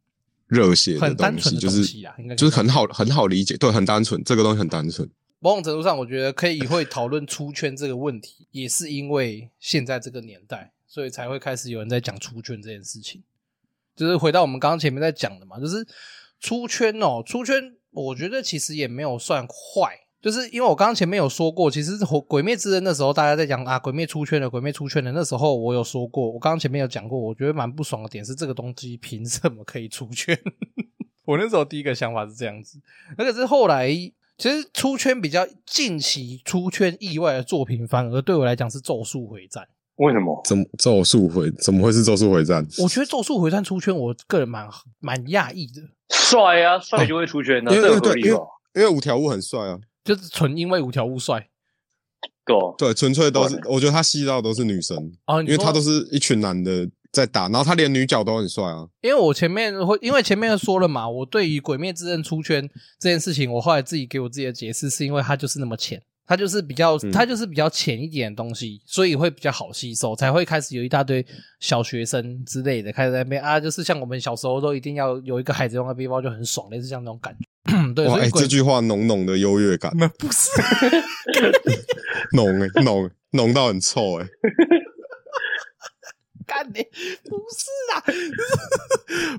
[0.46, 1.84] 热血的东西，就是
[2.36, 5.10] 就是很好很好理解，对，很单纯，这个东西很单纯。
[5.40, 13.22] 某种程度上，我觉得可以会讨论出圈这个问题，也是因为现在这个年代，所以才会开始有人在讲出圈这件事情。
[13.94, 15.86] 就是回到我们刚刚前面在讲的嘛，就是
[16.40, 30.36] 出圈哦，出圈，我觉得其实也没有算坏，就是因为我刚刚前面有说过，其实《鬼灭之刃》那时候大家在讲啊，鬼灭出圈了，鬼灭出圈了，那时候我有说过，我刚刚前面有讲过，我觉得蛮不爽的点是这个东西凭什么可以出圈？
[31.26, 32.80] 我那时候第一个想法是这样子，
[33.18, 33.88] 而且是后来
[34.38, 39.64] 其实出圈比较近期出圈意外的作品，反而对我来讲是《咒术回战》。
[40.00, 40.40] 为什么？
[40.46, 41.50] 怎么咒术回？
[41.62, 42.66] 怎么会是咒术回战？
[42.78, 44.66] 我觉得咒术回战出圈，我个人蛮
[44.98, 45.82] 蛮讶异的。
[46.08, 48.38] 帅啊，帅就会出圈的，啊，这个合理吧？
[48.74, 51.48] 因为五条悟很帅啊，就是纯因为五条悟帅。
[52.46, 58.88] 对对，纯粹都是，我觉得他吸到都是女生啊，因为他都是一群男的在打，然后他连女角都很帅啊。
[59.02, 62.66] 因为我前面会，因为前面说了嘛，我对于《鬼灭之刃》出圈
[62.98, 66.02] 这件事情，我后来自己给我自己的解释，是因为他就是那么浅。
[66.30, 71.26] 它就是比较，它就是比较浅一点的东西，嗯，所以会比较好吸收，才会开始有一大堆
[71.58, 77.44] 小学生之类的开始在那边啊，就是像我们小时候都一定要有一个海贼王的背包就很爽，类似像那种感觉。
[77.94, 79.92] 对，哎，欸，这句话浓浓的优越感。
[79.96, 80.48] 那 不是
[82.36, 84.30] 浓哎浓浓到很臭哎，欸。
[86.50, 88.02] 干你不是啊，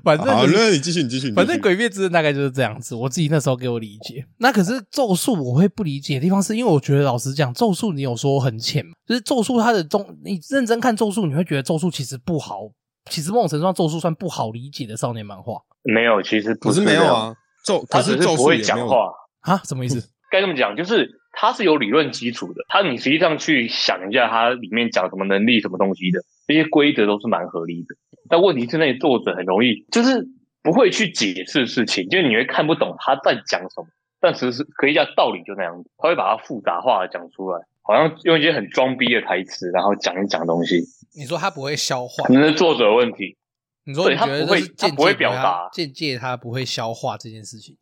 [0.02, 1.30] 反正好，那你继续，你继续。
[1.32, 4.24] 反正《鬼灭之刃》大概就是这样子，我自己那时候给我理解。
[4.38, 8.92] 那可是咒术，我会不理解的地方，是因为我觉得老实讲，咒术你有说很浅嘛？
[9.06, 12.62] 就是咒术它的中，你认真看咒术，你会觉得咒术其实不好。
[13.10, 15.60] 其实某种程度上，咒术算不好理解的少年漫画。
[15.82, 17.34] 没有，其实不是没有啊。
[17.66, 19.10] 咒，可是咒术不会讲话
[19.42, 19.60] 啊？
[19.64, 20.02] 什么意思？
[20.32, 22.64] 该这么讲，就是它是有理论基础的。
[22.68, 26.22] 它你实际上去想一下，它里面讲什么能力、什么东西的。
[26.46, 27.94] 这些规则都是蛮合理的，
[28.28, 30.28] 但问题是那些作者很容易就是
[30.62, 33.86] 不会去解释事情，就是你会看不懂他在讲什么。
[34.20, 40.80] 但其实是可以讲道理就那样子，他会把它复杂化的讲出来，好像用一些很装逼的台词，然后讲一讲东西。
[41.16, 43.36] 你说他不会消化，可能是作者的问题。
[43.84, 47.76] 你说你觉得他不会，他不会表达，间接他不会消化这件事情。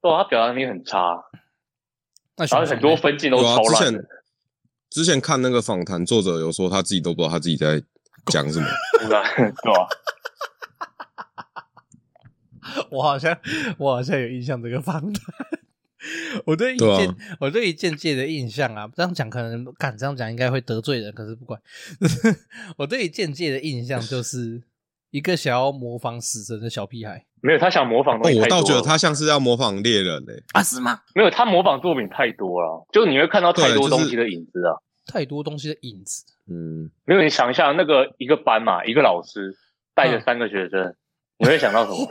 [0.00, 1.24] 对，他表达能力很差，
[2.36, 3.64] 而且很多分镜都超烂。
[3.64, 4.06] 之前
[5.20, 7.82] 看那个访谈，作者有说他自己都不知道他自己在
[8.26, 8.66] 讲什么，
[9.02, 9.22] 是吧？
[12.90, 13.38] 我好像
[13.78, 15.22] 我好像有印象这个访谈。
[16.44, 16.78] 我对一
[17.40, 21.60] 我对于间接的印象啊，这样讲可能敢这样讲应该会得罪人，可是不管。
[22.78, 24.62] 我对于间接的印象就是
[25.10, 27.24] 一个想要模仿死神的小屁孩。
[27.40, 28.62] 没有，他想模仿东西太多了。
[28.62, 30.42] 我倒觉得他像是要模仿猎人嘞、欸。
[30.52, 31.00] 啊，是吗？
[31.14, 34.78] 没有，他模仿作品太多了，就你会看到太多东西的影子啊。
[35.06, 39.56] 太多东西的影子，嗯，没有，你想一下，那个一个班嘛，一个老师
[39.94, 40.96] 带着三个学生，嗯、
[41.38, 42.10] 你会想到什么？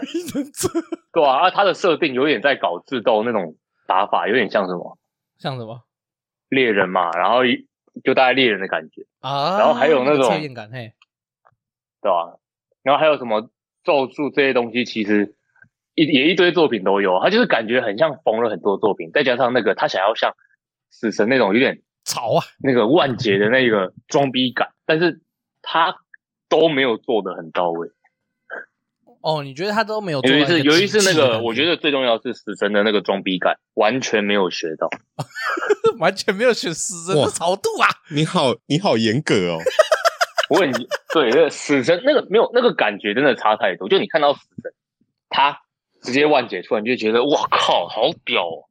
[1.11, 4.97] 对啊，啊，他的设定有点在搞智斗那种打法，有点像什么？
[5.37, 5.83] 像什么？
[6.47, 7.39] 猎人嘛，然后
[8.03, 10.93] 就大概猎人的感觉啊，然后还有那种感，嘿，
[12.01, 12.39] 对吧？
[12.81, 13.49] 然后还有什么
[13.83, 15.35] 咒术这些东西，其实
[15.95, 20.33] 一也一堆作品都有，他就是感觉很像缝了很多作品，再加上那个他想要像
[20.89, 21.81] 死神那种有点。
[22.05, 25.19] 潮啊，那个万劫的那个装逼感， 但是
[25.61, 25.97] 他
[26.47, 27.89] 都没有做得很到位。
[29.21, 30.29] 哦，你觉得他都没有做？
[30.31, 34.87] 尤其是尤其是那个，我觉得最重要是死神的那个装逼感，完全没有学到，
[35.97, 37.89] 完全没有学死神的潮度啊！
[38.11, 39.57] 你好，你好严格哦。
[40.51, 43.89] 我问你，对，那个死神那个没有那个感觉，真的差太多。
[43.89, 44.71] 就你看到死神，
[45.27, 45.59] 他
[46.03, 48.69] 直接万劫出来，你就觉得哇靠，好屌哦！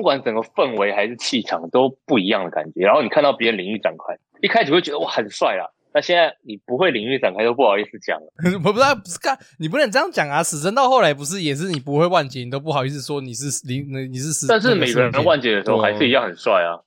[0.00, 8.32] 不管整个氛围还是气场都不一样的感觉，然后你看到别人领域展开，一开始会觉得哇很帅啊，那现在你不会领域展开都不好意思讲了。
[8.64, 10.42] 我不知道，不是干，你不能这样讲啊！
[10.42, 14.46] 死神到后来不是也是你不会万劫，你都不好意思说你是领，你是死。
[14.46, 16.80] 但是每个人万劫的时候还是一样很帅啊，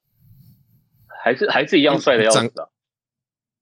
[1.23, 2.65] 还是还是一样帅的样子啊。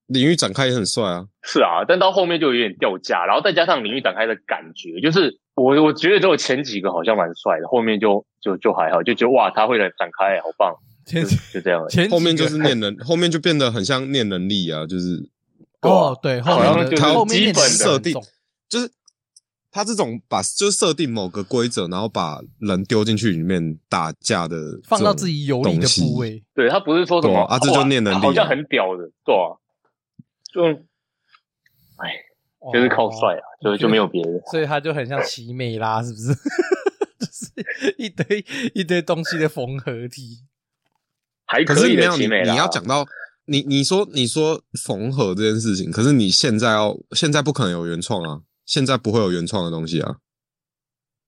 [0.08, 10.74] 领域展开也很帅啊，是啊，但到后面就有点掉价，然后再加上领域展开的感觉，就是我我觉得只有前几个好像蛮帅的，后面就就就还好，就觉得哇，他会来展开，好棒，
[11.06, 11.22] 就
[11.54, 12.10] 就这样前。
[12.10, 15.30] 后面就是念能，后面就变得很像念能力啊，就是
[15.82, 18.14] 哦，对，好像就是基本设定，
[18.70, 18.90] 就是
[19.72, 26.42] 他这种把就是设定某个规则，然后把人丢进去里面打架的，放到自己有利的部位。
[26.56, 29.60] 对，他不是说什么啊，这就念能力，好像很屌的，对啊，
[30.54, 30.84] 就哎。
[32.74, 36.34] 就是靠帅啊，就就没有别的，所以他就很像奇美拉，是不是？
[37.20, 40.44] 就是一堆一堆东西的缝合体，
[41.46, 42.52] 还可以的奇美拉。
[42.52, 43.06] 你要讲到
[43.46, 50.18] 你你说你说缝合这件事情，可是你现在要现在不可能有原创啊，现在不会有原创的东西啊。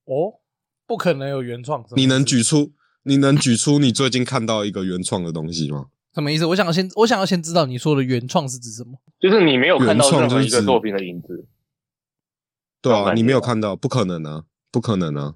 [0.06, 0.40] 哦，
[0.86, 5.88] 不可能有原创，你能举出你能举出你最近看到一个原创的东西吗？
[6.14, 6.46] 什么意思？
[6.46, 9.00] 我想先，我想要先知道你说的原创是指什么？
[9.20, 11.48] 就是你没有看到任何一个作品的影子。
[12.82, 15.36] 对啊，你没有看到，不可能啊，不可能啊。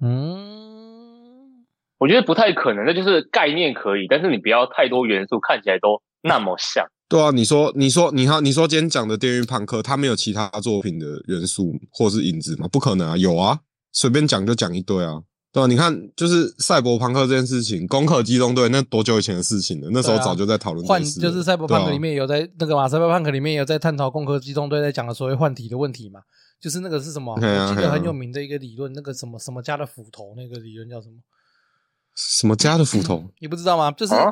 [0.00, 1.64] 嗯，
[1.98, 2.84] 我觉得不太可能。
[2.84, 6.86] 那就是概念可以，但是你不要太多元素，看起来都那么像。
[7.08, 12.68] 对啊，你说，你说，你好，你说今天讲的电驭判客，它没有其他作品的元素或是影子吗？
[12.68, 13.60] 不可能啊，有啊，
[13.92, 15.22] 随便讲就讲一堆啊。
[15.58, 19.88] 对啊，你看，就是赛博朋克这件事情，攻壳机动队那多久以前的事情了？
[19.92, 20.86] 那时候早就在讨论。
[20.86, 26.20] 换就是赛博朋克里面有在、啊、那个嘛，赛博朋克里面有在探讨攻壳机动队在讲的所谓换体的问题嘛？
[26.60, 27.34] 就是那个是什么？
[27.34, 31.14] 啊、我记得很有名的一个理论，啊、那个什么什么家的斧头，那个理论叫什么？
[32.14, 33.24] 什么家的斧头？
[33.40, 33.90] 你不知道吗？
[33.90, 34.30] 就是、啊、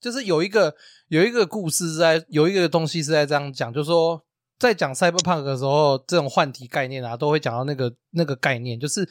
[0.00, 0.74] 就是有一个
[1.08, 4.20] 有一个故事在有一个东西是在这样讲，就是说
[4.58, 9.08] 在讲赛博朋克的时候，这种换体概念啊，都会讲到那个那个概念，就是。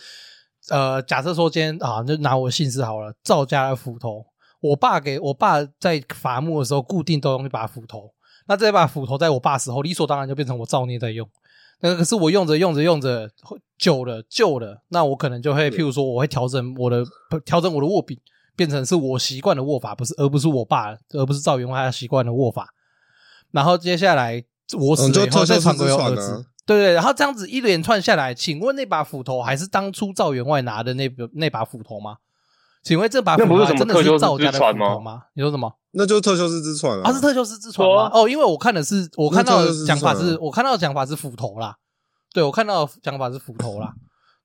[0.70, 4.26] 呃，假设说今天啊，就拿我姓氏好了，赵家的斧头，
[4.62, 8.14] 我爸给我爸在伐木的时候固定都用一把斧头，
[8.48, 11.30] 那这把斧头在我爸死后理所当然就变成我造孽在用。
[11.82, 13.30] 那可是我用着用着用着
[13.78, 17.04] 久了旧了，那我可能就会譬如说我会调整我的
[17.44, 18.18] 调整我的握柄，
[18.56, 22.70] 变成是我习惯的握法，不是而不是我爸而不是赵员外他习惯的握法。
[23.52, 24.42] 然后接下来
[24.80, 26.46] 我死了以后再传给我儿子。
[26.66, 32.18] 对对，然后这样子一连串下来，请问那把斧头还是当初赵员外拿的那把那把斧头吗？
[32.84, 35.24] 请问这把斧头真的是赵家的斧头吗？
[35.36, 35.74] 你说什么？
[35.92, 37.02] 那就是特修斯之船啊！
[37.04, 38.10] 啊，是特修斯之船吗？
[38.14, 41.78] 哦，因为我看的是我看到的讲法是我看到的讲法是斧头啦。
[42.34, 43.94] 对，我看到的讲法是斧头啦。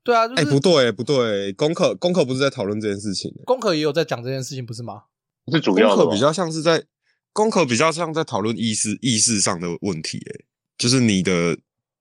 [0.04, 5.02] 对啊，哎，不对，不对，功课功课不是在讨论这件事情，功课也有在讲这件事情，不是吗？
[5.52, 6.84] 是主要功课比较像是在
[7.32, 10.44] 功课比较像在讨论意识意识上的问题，哎，
[10.76, 11.56] 就是你的。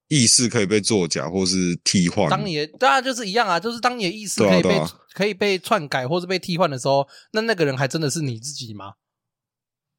[0.07, 2.29] 意识可以被作假或是替换。
[2.29, 8.93] 当你的当然就是一样啊，就是当你的意识可以被、啊啊、可以被篡改或是被替换的时候，那那个人还真的是你自己吗？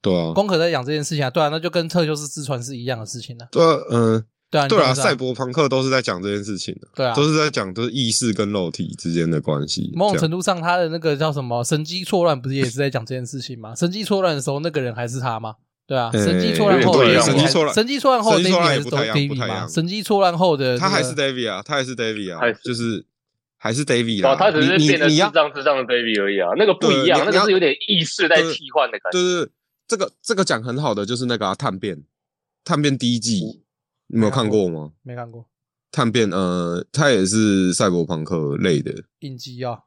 [0.00, 3.48] 对啊，功可在讲这件事情啊，对啊，那就跟特修斯之船是一样的事情呢、啊。
[3.50, 9.90] 对、啊，嗯，对啊，对啊，赛、啊、博朋克都是在讲这件事情的，对啊，都是在讲就是意识跟肉体之间的关系。
[9.94, 13.74] 某种程度上，他的那个叫什么神机错乱，不是也是在讲这件事情吗？
[13.76, 15.56] 神机错乱的时候，那个人还是他吗？
[15.88, 19.66] 对啊，神机错乱后，神机错乱，神机错乱后，David 还是 David 吗？
[19.66, 23.06] 神机错乱后的他还是 David 啊，他还是 David 啊，就是
[23.56, 29.18] 还是 David 啊，他只是变得智障智障的 David 而已啊，那个不一样，那个是有点意识在替换的感觉。
[29.18, 29.50] 对对，
[29.88, 32.04] 这个这个讲很好的就是那个探变，
[32.62, 33.62] 探变第一季，
[34.08, 34.92] 你没有看过吗？
[35.02, 35.46] 没看过。
[35.90, 39.84] 探变，呃，他也是赛博朋克类的影集啊，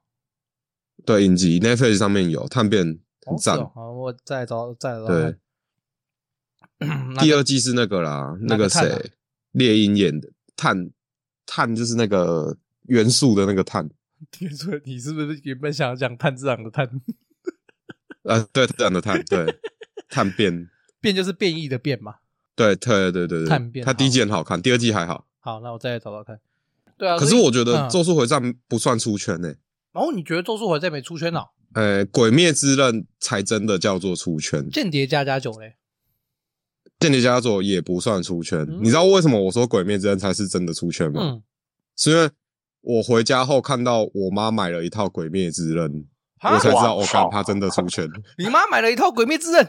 [1.06, 3.58] 对，影集 Netflix 上面有探变，很赞。
[3.58, 5.06] 好，我再找再找。
[5.06, 5.36] 对。
[7.20, 9.12] 第二季是那个啦，那个谁，
[9.52, 10.92] 猎鹰演的碳
[11.46, 13.90] 碳就是那个元素的那个碳。
[14.32, 16.88] 听说你是不是原本想要讲炭治郎的碳？
[18.24, 19.60] 啊，对，这样的碳，对，
[20.10, 22.16] 碳变变就是变异的变嘛。
[22.56, 23.86] 对，对，对，对，对，碳变。
[23.86, 25.28] 它第一季很好看，第二季还好。
[25.40, 26.40] 好，那我再来找找看。
[26.98, 29.54] 对啊，可是我觉得《咒术回战》不算出圈呢。
[29.92, 31.48] 然后你觉得《咒术回战》没出圈哦？
[31.74, 34.70] 呃，《鬼灭之刃》才真的叫做出圈。
[34.70, 35.78] 间谍家家酒嘞？
[37.02, 41.22] 间谍家族也不算出圈，嗯，你知道为什么我说《鬼灭之刃》才是真的出圈吗？
[41.22, 41.44] 嗯，
[41.98, 42.30] 是因为
[42.82, 45.92] 我回家后看到我妈买了一套《鬼灭之刃》，
[46.44, 48.08] 我才知道我靠，他真的出圈。
[48.38, 49.66] 你妈买了一套《鬼灭之刃》？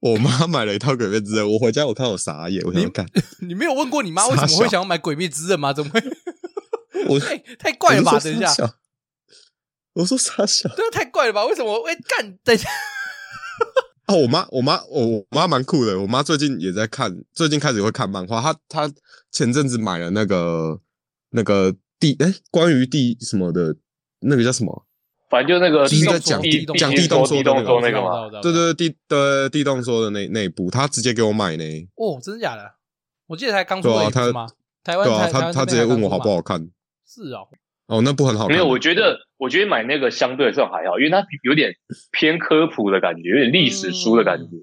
[0.00, 3.06] 我妈买了一套《鬼灭之刃》，我回家我看我傻眼，我想干。
[3.46, 5.72] 你没有问过你妈为什么会想要买《鬼灭之刃》吗？
[5.72, 6.00] 怎么会？
[7.08, 8.18] 我太太怪了吧？
[8.20, 8.74] 等一下，
[9.94, 11.44] 我说傻笑，这个太怪了吧？
[11.46, 11.82] 为什么？
[11.82, 12.68] 会，干，等一下。
[14.06, 15.98] 哦，我妈，我妈，我我妈蛮酷的。
[15.98, 18.40] 我妈最近也在看，最近开始会看漫画。
[18.40, 18.92] 她她
[19.30, 20.78] 前阵子买了那个
[21.30, 23.76] 那个地哎，关于地什么的，
[24.20, 24.86] 那个叫什么？
[25.30, 28.28] 反正就那个就是在讲地讲地动说的那个那个嘛。
[28.42, 31.64] 对对对，地的地动说的那那一部，她直接给我买呢。
[31.96, 32.74] 哦，真的假的？
[33.26, 34.46] 我记得才刚出来是吗？
[34.84, 36.68] 台湾对啊，她她直接问我好不好看。
[37.06, 37.48] 是哦，
[37.86, 38.56] 哦，那不很好看。
[38.56, 41.74] 没有，我觉得，我觉得买那个相对算还好，因为它有点
[42.12, 44.56] 偏科普的感觉，有点历史书的感觉。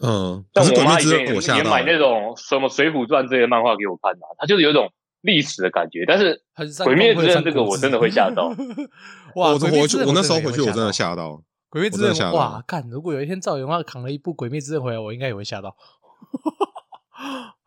[0.00, 4.92] 嗯，像我妈以前也，也买那种什么《水浒传》这些漫画给我看的，它就是有种
[5.22, 6.04] 历史的感觉。
[6.06, 6.40] 但是
[6.84, 8.48] 《鬼灭之刃》这个我真的会吓到。
[9.34, 9.48] 哇！
[9.50, 11.30] 我我我那时候回去我真的吓到，
[11.68, 12.62] 《鬼灭之刃》哇！
[12.66, 15.76] 干，如果有一天赵元化扛了一部《鬼灭之刃》回来，我应该也会吓到。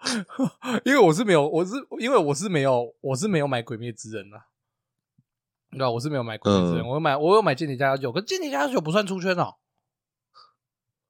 [0.86, 4.42] 因为我是没有，我是因为我是没有，我是没有买《鬼灭之刃》啊。
[5.78, 9.56] 对啊，我是没有买《鬼灭之刃》，我有买，我有买《间谍家家酒》，可《间谍家家酒》不算出圈哦。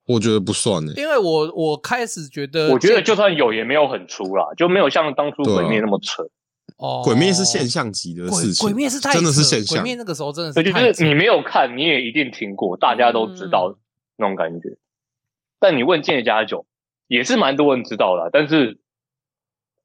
[0.08, 6.24] 我觉得不算呢，因为我我开始觉得，我觉得就算有，也没有很出啦，就没有像当初《鬼灭》那么扯。
[6.78, 9.78] 哦，鬼灭是现象级的事情，鬼灭是太真的是现象。
[9.78, 13.78] 鬼灭那个时候真的是，就是你没有看，你也一定听过，大家都知道
[14.18, 14.78] 那种感觉。
[15.60, 16.60] 但你问《间谍家家酒》，
[17.08, 18.80] 也是蛮多人知道的，但是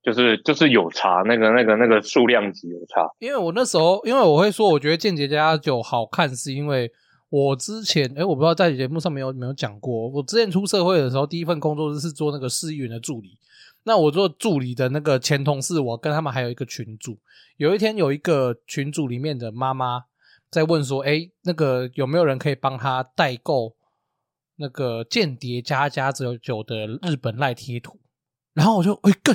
[0.07, 3.07] 就是就是有差，那个那个那个数量级有差。
[3.19, 6.91] 因为我那时候，因为我会说，我觉得《间谍家家酒》好看，是因为。
[7.29, 10.09] 我之前哎，我不知道在节目上没有没有讲过。
[10.09, 13.37] 我之前出社会的时候，第一份工作是做那个市议员的助理。
[13.83, 17.19] 那我做助理的那个前同事，我跟他们还有一个群组。
[17.57, 20.05] 有一天，有一个群组里面的妈妈
[20.51, 23.75] 在问说：“哎，那个有没有人可以帮他代购
[24.55, 26.33] 那个《间谍家家酒》
[26.65, 27.99] 的日本赖贴图？”
[28.55, 29.35] 然后我就哎，更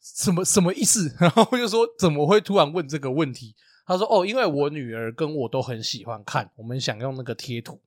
[0.00, 1.14] 什么什么意思？
[1.20, 7.80] 然后我就说：“怎么会突然问这个问题？”他说：“哦，因为我女儿跟我都很喜欢看，我们想用那个贴图。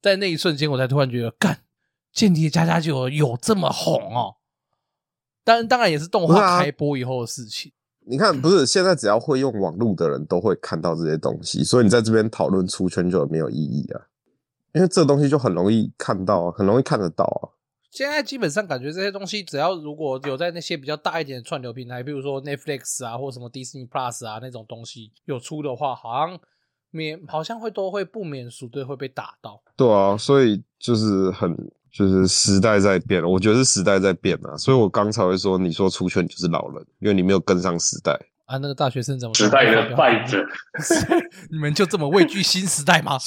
[0.00, 1.54] 在那一瞬间，我才突然觉得，干
[2.12, 4.36] 《间谍家家就》有这么红哦！
[5.42, 7.72] 当然，当然也是动画开播以后的事情。
[7.72, 14.00] 啊、你看，不是现在只要会用网络的人都会看到这些东西，所以你在这边讨论出圈就没有意义啊，
[14.74, 17.56] 因为这东西就很容易看到啊，很容易看得到啊。”
[17.90, 26.38] 现在基本上感觉这些东西，只要如果有在那些比较大一点的串流平台，比如说 Netflix 啊，或什么 Disney Plus 啊那种东西有出的话，好像
[26.90, 29.60] 免好像会都会不免俗的会被打到。
[29.76, 31.56] 对啊，所以就是很
[31.92, 34.56] 就是时代在变，我觉得是时代在变啊。
[34.56, 38.12] 所以我刚才会说，你说出圈就是老人，因为你没有跟上时代
[38.46, 38.56] 啊。
[38.58, 40.46] 那个大学生怎么时代的败者？
[41.50, 43.18] 你们就这么畏惧新时代吗？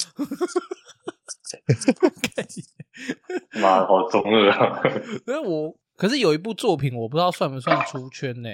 [3.60, 4.82] 妈的，好中二啊！
[5.26, 8.48] 因为我可是有一部作品，我不知道算不算出圈呢？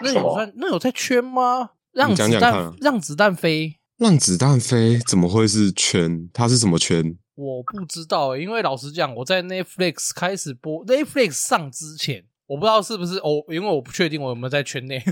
[0.00, 0.52] 那有算？
[0.56, 1.70] 那有在圈吗？
[1.92, 6.28] 让子弹，让子弹飞，让子弹飞，怎么会是圈？
[6.32, 7.16] 它是什么圈？
[7.34, 15.02] 我不知道，因为老实讲，我在 Netflix 开始播 Netflix 上之前，我不知道是不是哦，因为我不确定我有没有在圈内。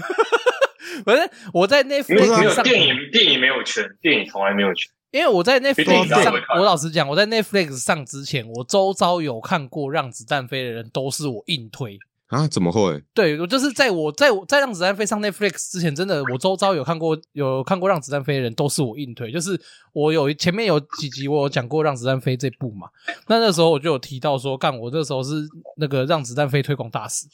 [1.04, 4.90] 反正我在 Netflix 上，电影电影没有圈，电影从来没有圈。
[5.10, 11.98] 因为我在 Netflix 上，我老实讲，我在 Netflix 上之前，我周遭有看过《让子弹飞》的人，都是我硬推
[12.28, 12.46] 啊？
[12.46, 13.02] 怎么会？
[13.12, 19.32] 对，我就是在我在我在《让子弹飞》上 Netflix 之前，真的，我周遭有看过有看过《让子弹飞》的人，都是我硬推。
[19.32, 19.60] 就是
[19.92, 22.86] 我有前面有几集我有讲过《让子弹飞》这部嘛，
[23.26, 25.44] 那那时候我就有提到说，干我那时候是
[25.78, 27.26] 那个《让子弹飞》推广大使。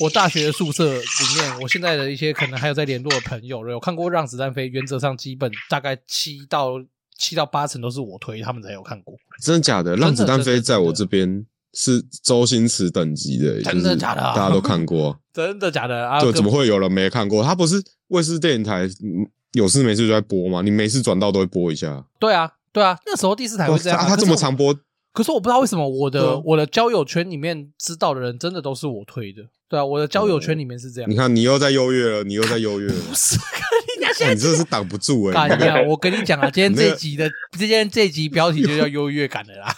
[0.00, 1.00] 我大学的宿舍里
[1.38, 6.74] 面，我现在的一些可能还有在联络的朋友，有看过《让子弹飞》，原则上基本大概七到。
[7.22, 9.14] 七到八成都是我推，他们才有看过。
[9.40, 9.94] 真的假的？
[9.94, 14.20] 让子弹飞在我这边是周星驰等级的，真的假的？
[14.20, 16.20] 大家都看过， 真的假的啊？
[16.20, 17.44] 对，怎么会有人没看过？
[17.44, 18.88] 他不是卫视电影台
[19.52, 20.62] 有事没事就在播吗？
[20.62, 22.04] 你每次转到都会播一下。
[22.18, 23.98] 对啊，对啊，那时候第四台会这样。
[24.00, 24.74] 他这么常播，
[25.12, 29.42] 可是我不知道为什么我的我的交友圈里面知道的人真的都是我推的。
[29.68, 31.10] 对啊，我的交友圈里面是这样。
[31.10, 32.94] 你看，你又在优越了，你又在优越了。
[33.08, 33.36] 不是。
[34.28, 35.56] 你这 是挡不住哎、欸！
[35.56, 39.74] 干我跟你讲啊，今天这一集的，今天这一集标题就叫优越感的啦。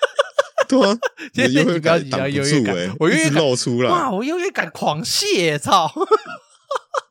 [0.66, 0.98] 对啊，
[1.34, 5.92] 今天这集标题叫优越感，我优越感露出来，哇，我优越感狂泻，操！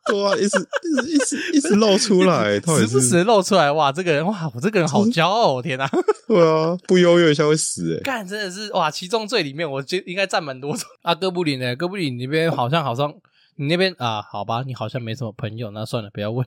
[0.07, 5.89] 对啊，一直一直一直一直露出来，时不时露出来，哇，这个人哇，我这个人好骄傲，我天哪！
[6.27, 8.03] 对啊，不优越一下会死哎！
[8.03, 11.13] 干真的是哇，其中最里面，我觉得应该占蛮多种啊。
[11.15, 11.75] 哥布林呢？
[11.75, 13.13] 哥布林那边好像好像。
[13.57, 16.45] 你那边啊，好吧，你好像没什么朋友，那算了，不要问。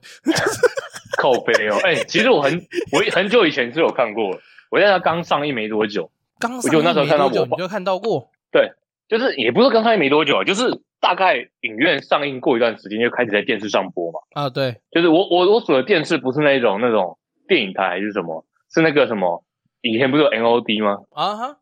[1.17, 2.53] 靠北哦，哎、欸，其实我很
[2.93, 4.29] 我很久以前是有看过，
[4.69, 8.29] 我在他刚上映没多久，刚上映没多久你就看到过？
[8.51, 8.73] 对，
[9.09, 10.69] 就是也不是刚上映没多久啊，就是
[10.99, 14.19] 大概影院上映过一段时间就开始在电视上播嘛。
[14.33, 19.43] 啊，对，就是我我我组的电视不是那种那种电影台还是什么，是那个什么，
[19.81, 20.97] 以前不是有 MOD 吗？
[21.11, 21.57] 啊哈。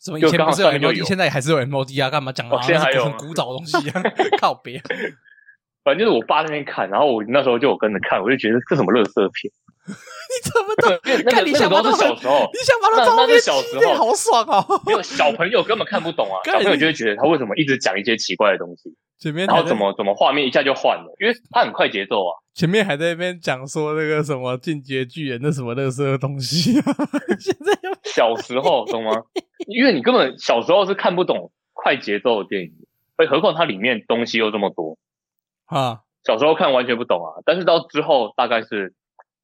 [0.00, 2.08] 什么以前不是有 MOD，现在还是有 MOD 啊？
[2.08, 2.62] 干嘛讲啊？
[2.62, 4.00] 现在还有很古早的东西啊，
[4.40, 4.80] 靠别。
[5.82, 9.52] 反正就是我爸那边看，然后我那时候就有跟着看，我就觉得这什么垃圾片。
[10.28, 11.44] 你怎么都看？
[11.46, 14.64] 你想都是小时候，你想把它当那是小时候，好爽哦！
[14.86, 18.94] 没有小朋友根本看不懂啊，小朋友就会觉得他为什么一直讲一些奇怪的东西。
[19.18, 22.30] 前面然后怎么怎么画面一下就换了，因为他很快节奏啊。
[22.54, 26.84] 前面还在那边讲说那个什么进阶巨人那什么垃圾的东西啊，
[27.40, 29.10] 现在又小时候懂吗？
[29.66, 32.70] 因为你根本小时候是看不懂快节奏的电影，
[33.16, 34.98] 所以何况它里面东西又这么多
[35.66, 36.00] 啊。
[36.24, 38.94] 小时候看完全不懂啊，但是到之后大概是，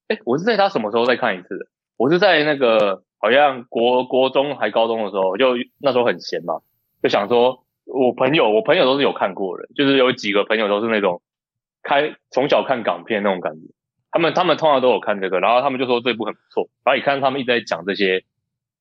[0.09, 1.67] 哎，我是在他什么时候再看一次的？
[1.97, 6.61] 我是在那个好像国国中还高中的时候，就那时候很闲嘛，
[7.03, 11.23] 就想说，我朋友我朋友都是有看过的，就是有几个朋友都是那种。
[11.87, 13.67] 开从小看港片那种感觉，
[14.11, 16.71] 他们他们通常都有看这个，然后他们就说这部很不错。
[16.83, 18.25] 然后你看他们一直在讲这些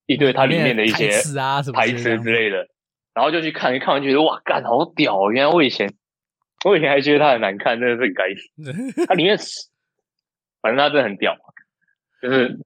[0.06, 2.70] 一堆它里面的一些台词啊什么台词之类的，
[3.14, 5.34] 然后就去看，一看完觉得哇，干好屌哦！
[5.34, 5.94] 原来我以前
[6.64, 9.04] 我以前还觉得它很难看，真的是很该死。
[9.06, 9.38] 它里面
[10.64, 11.36] 反正他真的很屌，
[12.22, 12.58] 就是，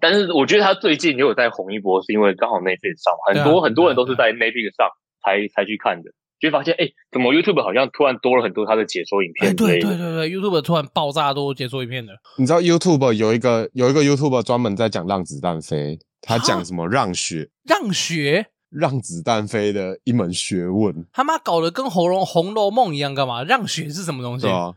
[0.00, 4.88] 但是我觉得他最近也有在红一波，是因为刚好 Netflix 上，很多、啊、很多人都是在 Netflix 上
[5.24, 6.10] 才才去看的。
[6.40, 9.56] 就发现，哎、欸，怎么 YouTube 好像突然多了很多他的解说影片？
[9.56, 12.12] 对对对对，YouTube 突然爆炸多解说影片的。
[12.36, 17.48] 你知道 YouTube 有一个有一个 YouTube 专门在讲《让子弹飞》，他讲什么让学？
[17.64, 18.46] 让学？
[18.70, 21.06] 让子弹飞的一门学问。
[21.12, 23.42] 他妈搞得跟《红楼红楼梦》一样，干嘛？
[23.42, 24.46] 让学是什么东西？
[24.46, 24.74] 啊、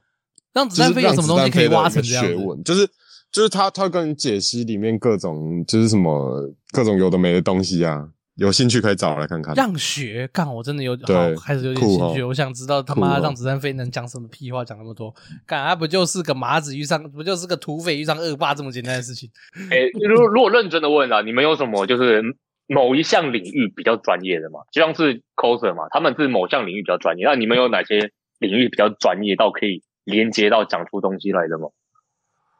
[0.53, 2.63] 让子弹飞有什么东西可以挖成这样学问？
[2.63, 2.87] 就是
[3.31, 8.09] 就是他他跟你解析里面各种就是什么各种有的没的东西啊。
[8.35, 9.53] 有兴趣可以找来看看。
[9.53, 12.23] 让学干，我真的有好开始有点兴趣。
[12.23, 15.13] 我想知道他妈让子弹飞能讲什么屁话，讲那么多，
[15.45, 19.29] 干他不就是个麻子遇上，不就是个土匪遇上恶霸这么简单的事情？
[19.69, 22.23] 诶，如果如果认真的问啊，你们有什么就是
[22.67, 24.61] 某一项领域比较专业的嘛？
[24.71, 31.69] 就像是 coser 嘛，他们是某项领域比较专业，那你们有哪些领域比较专业到可以连接到讲出东西来的吗？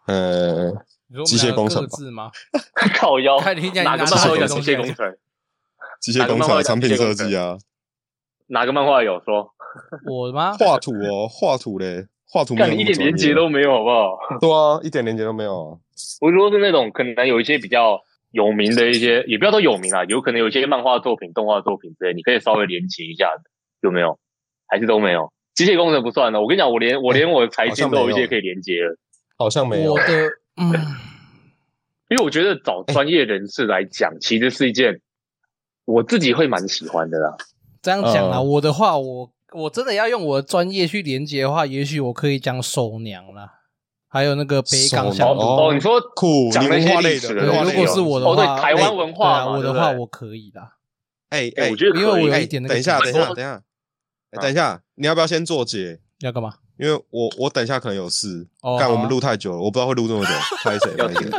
[0.08, 0.72] 呃，
[1.26, 1.84] 机械工程
[2.14, 2.32] 吗？
[2.96, 3.38] 靠腰，
[3.84, 5.18] 哪个漫画有机械工程？
[6.00, 7.58] 机械工程的产品设计啊，
[8.48, 9.54] 哪个漫画有说？
[10.06, 10.54] 我吗？
[10.58, 14.18] 画图哦，画图嘞，画图，一点连接都没有，好不好？
[14.40, 15.78] 对啊，一点连接都没有啊。
[16.20, 23.44] 我说是那种可能有一些比较有名的一些，也不要说有名啊，有可能有一些漫画作品、动画作品之类，你可以稍微连接一下的，
[23.82, 24.20] 有没有？
[24.68, 25.32] 还是都没有？
[25.66, 26.42] 机械工程不算了。
[26.42, 28.98] 我跟你讲，我连我连我的财经都有一些可以连接了，
[29.38, 29.94] 好像没有。
[29.94, 30.06] 我的，
[30.58, 30.72] 嗯，
[32.10, 35.02] 因为我觉得找专业人士来讲，其实是一件。
[35.86, 37.36] 我自己会蛮喜欢的啦。
[37.82, 43.52] 这样讲啊，我的话，我我真的要用我的专业去连接的话，也许我可以讲手娘啦，
[44.08, 50.62] 还有那个北港小哦，哦，你说苦讲那些历史的，如果是我的话，哦、对台湾文化、欸，我的话我可以的。
[51.30, 53.64] 哎哎，我觉得因为我有一点那个，等一下，等一下，等一下，
[54.40, 56.00] 等一下，你要不要先做结？
[56.20, 56.54] 要干嘛？
[56.78, 58.48] 因为我我等一下可能有事，
[58.80, 60.32] 干我们录太久了，我不知道会录这么久。
[60.64, 60.92] 拍谁？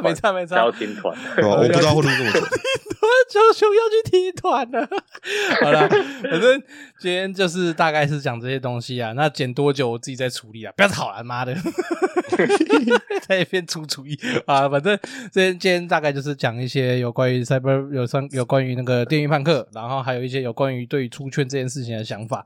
[0.02, 1.16] 没差没差，要听团。
[1.48, 2.40] 我不知道会录这么久。
[3.28, 4.86] 小熊要去踢团了。
[5.62, 6.62] 好了，反正
[6.98, 9.12] 今天就是大概是讲这些东西啊。
[9.12, 11.54] 那剪多久我自己再处理啊，不要吵了，妈的！
[13.26, 14.68] 在一边出主意啊。
[14.68, 14.98] 反正
[15.32, 22.44] 今天今天大概就是讲一些有关于 Cyber 有上有关于那个电音叛客，然后还有一些有关于对于出圈这件事情的想法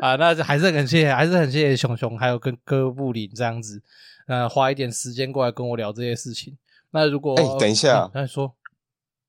[0.00, 0.16] 啊。
[0.16, 3.82] 那还是很谢谢，还是很谢谢熊熊，还有跟哥布林这样子，
[4.26, 6.56] 呃，花一点时间过来跟我聊这些事情。
[6.90, 8.54] 那如果哎，等一下，再、嗯、说。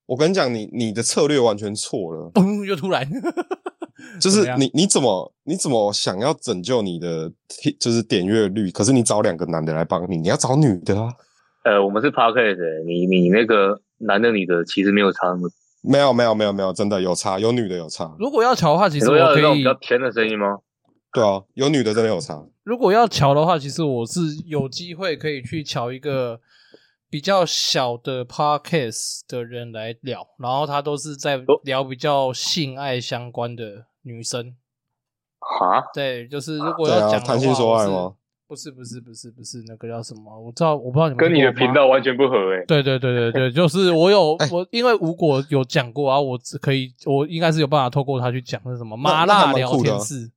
[0.06, 2.30] 我跟你讲，你你的策略完全错了。
[2.34, 3.08] 嘣，又突然，
[4.20, 7.32] 就是你你怎么你怎么想要拯救你的
[7.80, 8.70] 就是点阅率？
[8.70, 11.10] 可是你找两个男的来帮你，你要找女的啊？
[11.64, 15.48] 呃，我们是 Podcast，你你那个男的女的其实没有差那么。
[15.80, 18.14] 没有没有没有没有，真的有差，有女的有差。
[18.18, 20.58] 如果要调的话，其实我可以要比较甜的声音吗？
[21.12, 22.44] 对啊，有女的真的有差。
[22.62, 26.40] 如果要调的话，其实我是有机会可以去调一个。
[27.14, 34.56] 比较小的 podcast 的人来聊，然后他都是在聊比较性爱相关的女生。
[35.38, 35.80] 哈？
[35.94, 38.14] 对，就是如果要讲谈性说爱吗？
[38.48, 40.40] 不是，不是，不是，不是那个叫什么？
[40.40, 42.64] 我知道，我不知道你们跟你的频道完全不合诶、欸。
[42.66, 50.28] 对对对对对， 就是我有我，因为吴果有讲过啊，我可以，我应该是有办法透过他去讲那什么麻辣聊天室。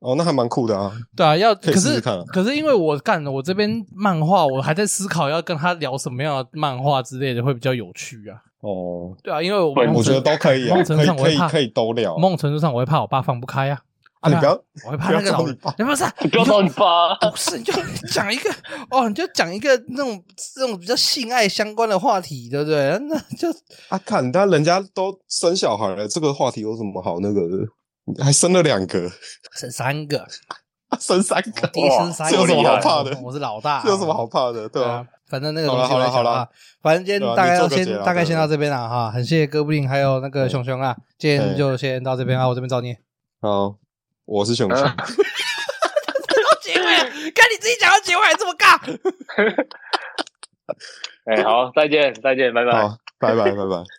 [0.00, 0.92] 哦，那还蛮酷的啊！
[1.16, 2.00] 对啊，要可是
[2.32, 8.38] 可是因为我干了，我这边漫画，我还在思考要跟他聊什么样的漫画之类的会比较有趣啊。
[8.60, 12.16] 哦，对啊，因为我我觉得都可以，啊，可以可以可以都聊。
[12.16, 13.80] 某种程度上，我会怕我爸放不开啊。
[14.20, 14.52] 啊，你不要，
[14.84, 17.72] 我会怕那个老，你不是，你不要找你爸， 不是，你就
[18.10, 18.50] 讲一个
[18.90, 20.20] 哦，你就讲一个那种
[20.54, 22.98] 这种比较性爱相关的话题，对不对？
[23.08, 23.48] 那就
[23.88, 27.64] 啊，看但人家都生小孩了，这个话题有什么好那个的？
[28.22, 29.10] 还生了两个，
[29.52, 30.26] 生三个，
[31.00, 33.18] 生三个，第一生三个，有什么好怕的？
[33.22, 34.68] 我是老大，这有什么好怕的？
[34.68, 36.48] 对啊，反正那个东西好了好了，
[36.82, 42.96] 反正今天大概要先大概先到这边了哈，很谢谢哥布林还有那个熊熊啊，今天就先到这边啊，我这边找你。
[43.40, 43.76] 好，
[44.24, 44.78] 我是熊熊。
[44.78, 44.94] 到
[46.62, 46.82] 结尾，
[47.32, 48.78] 看你自己讲到结尾还这么尬。
[51.24, 53.97] 哎，好，再见，再见，拜拜，好，拜拜，拜拜。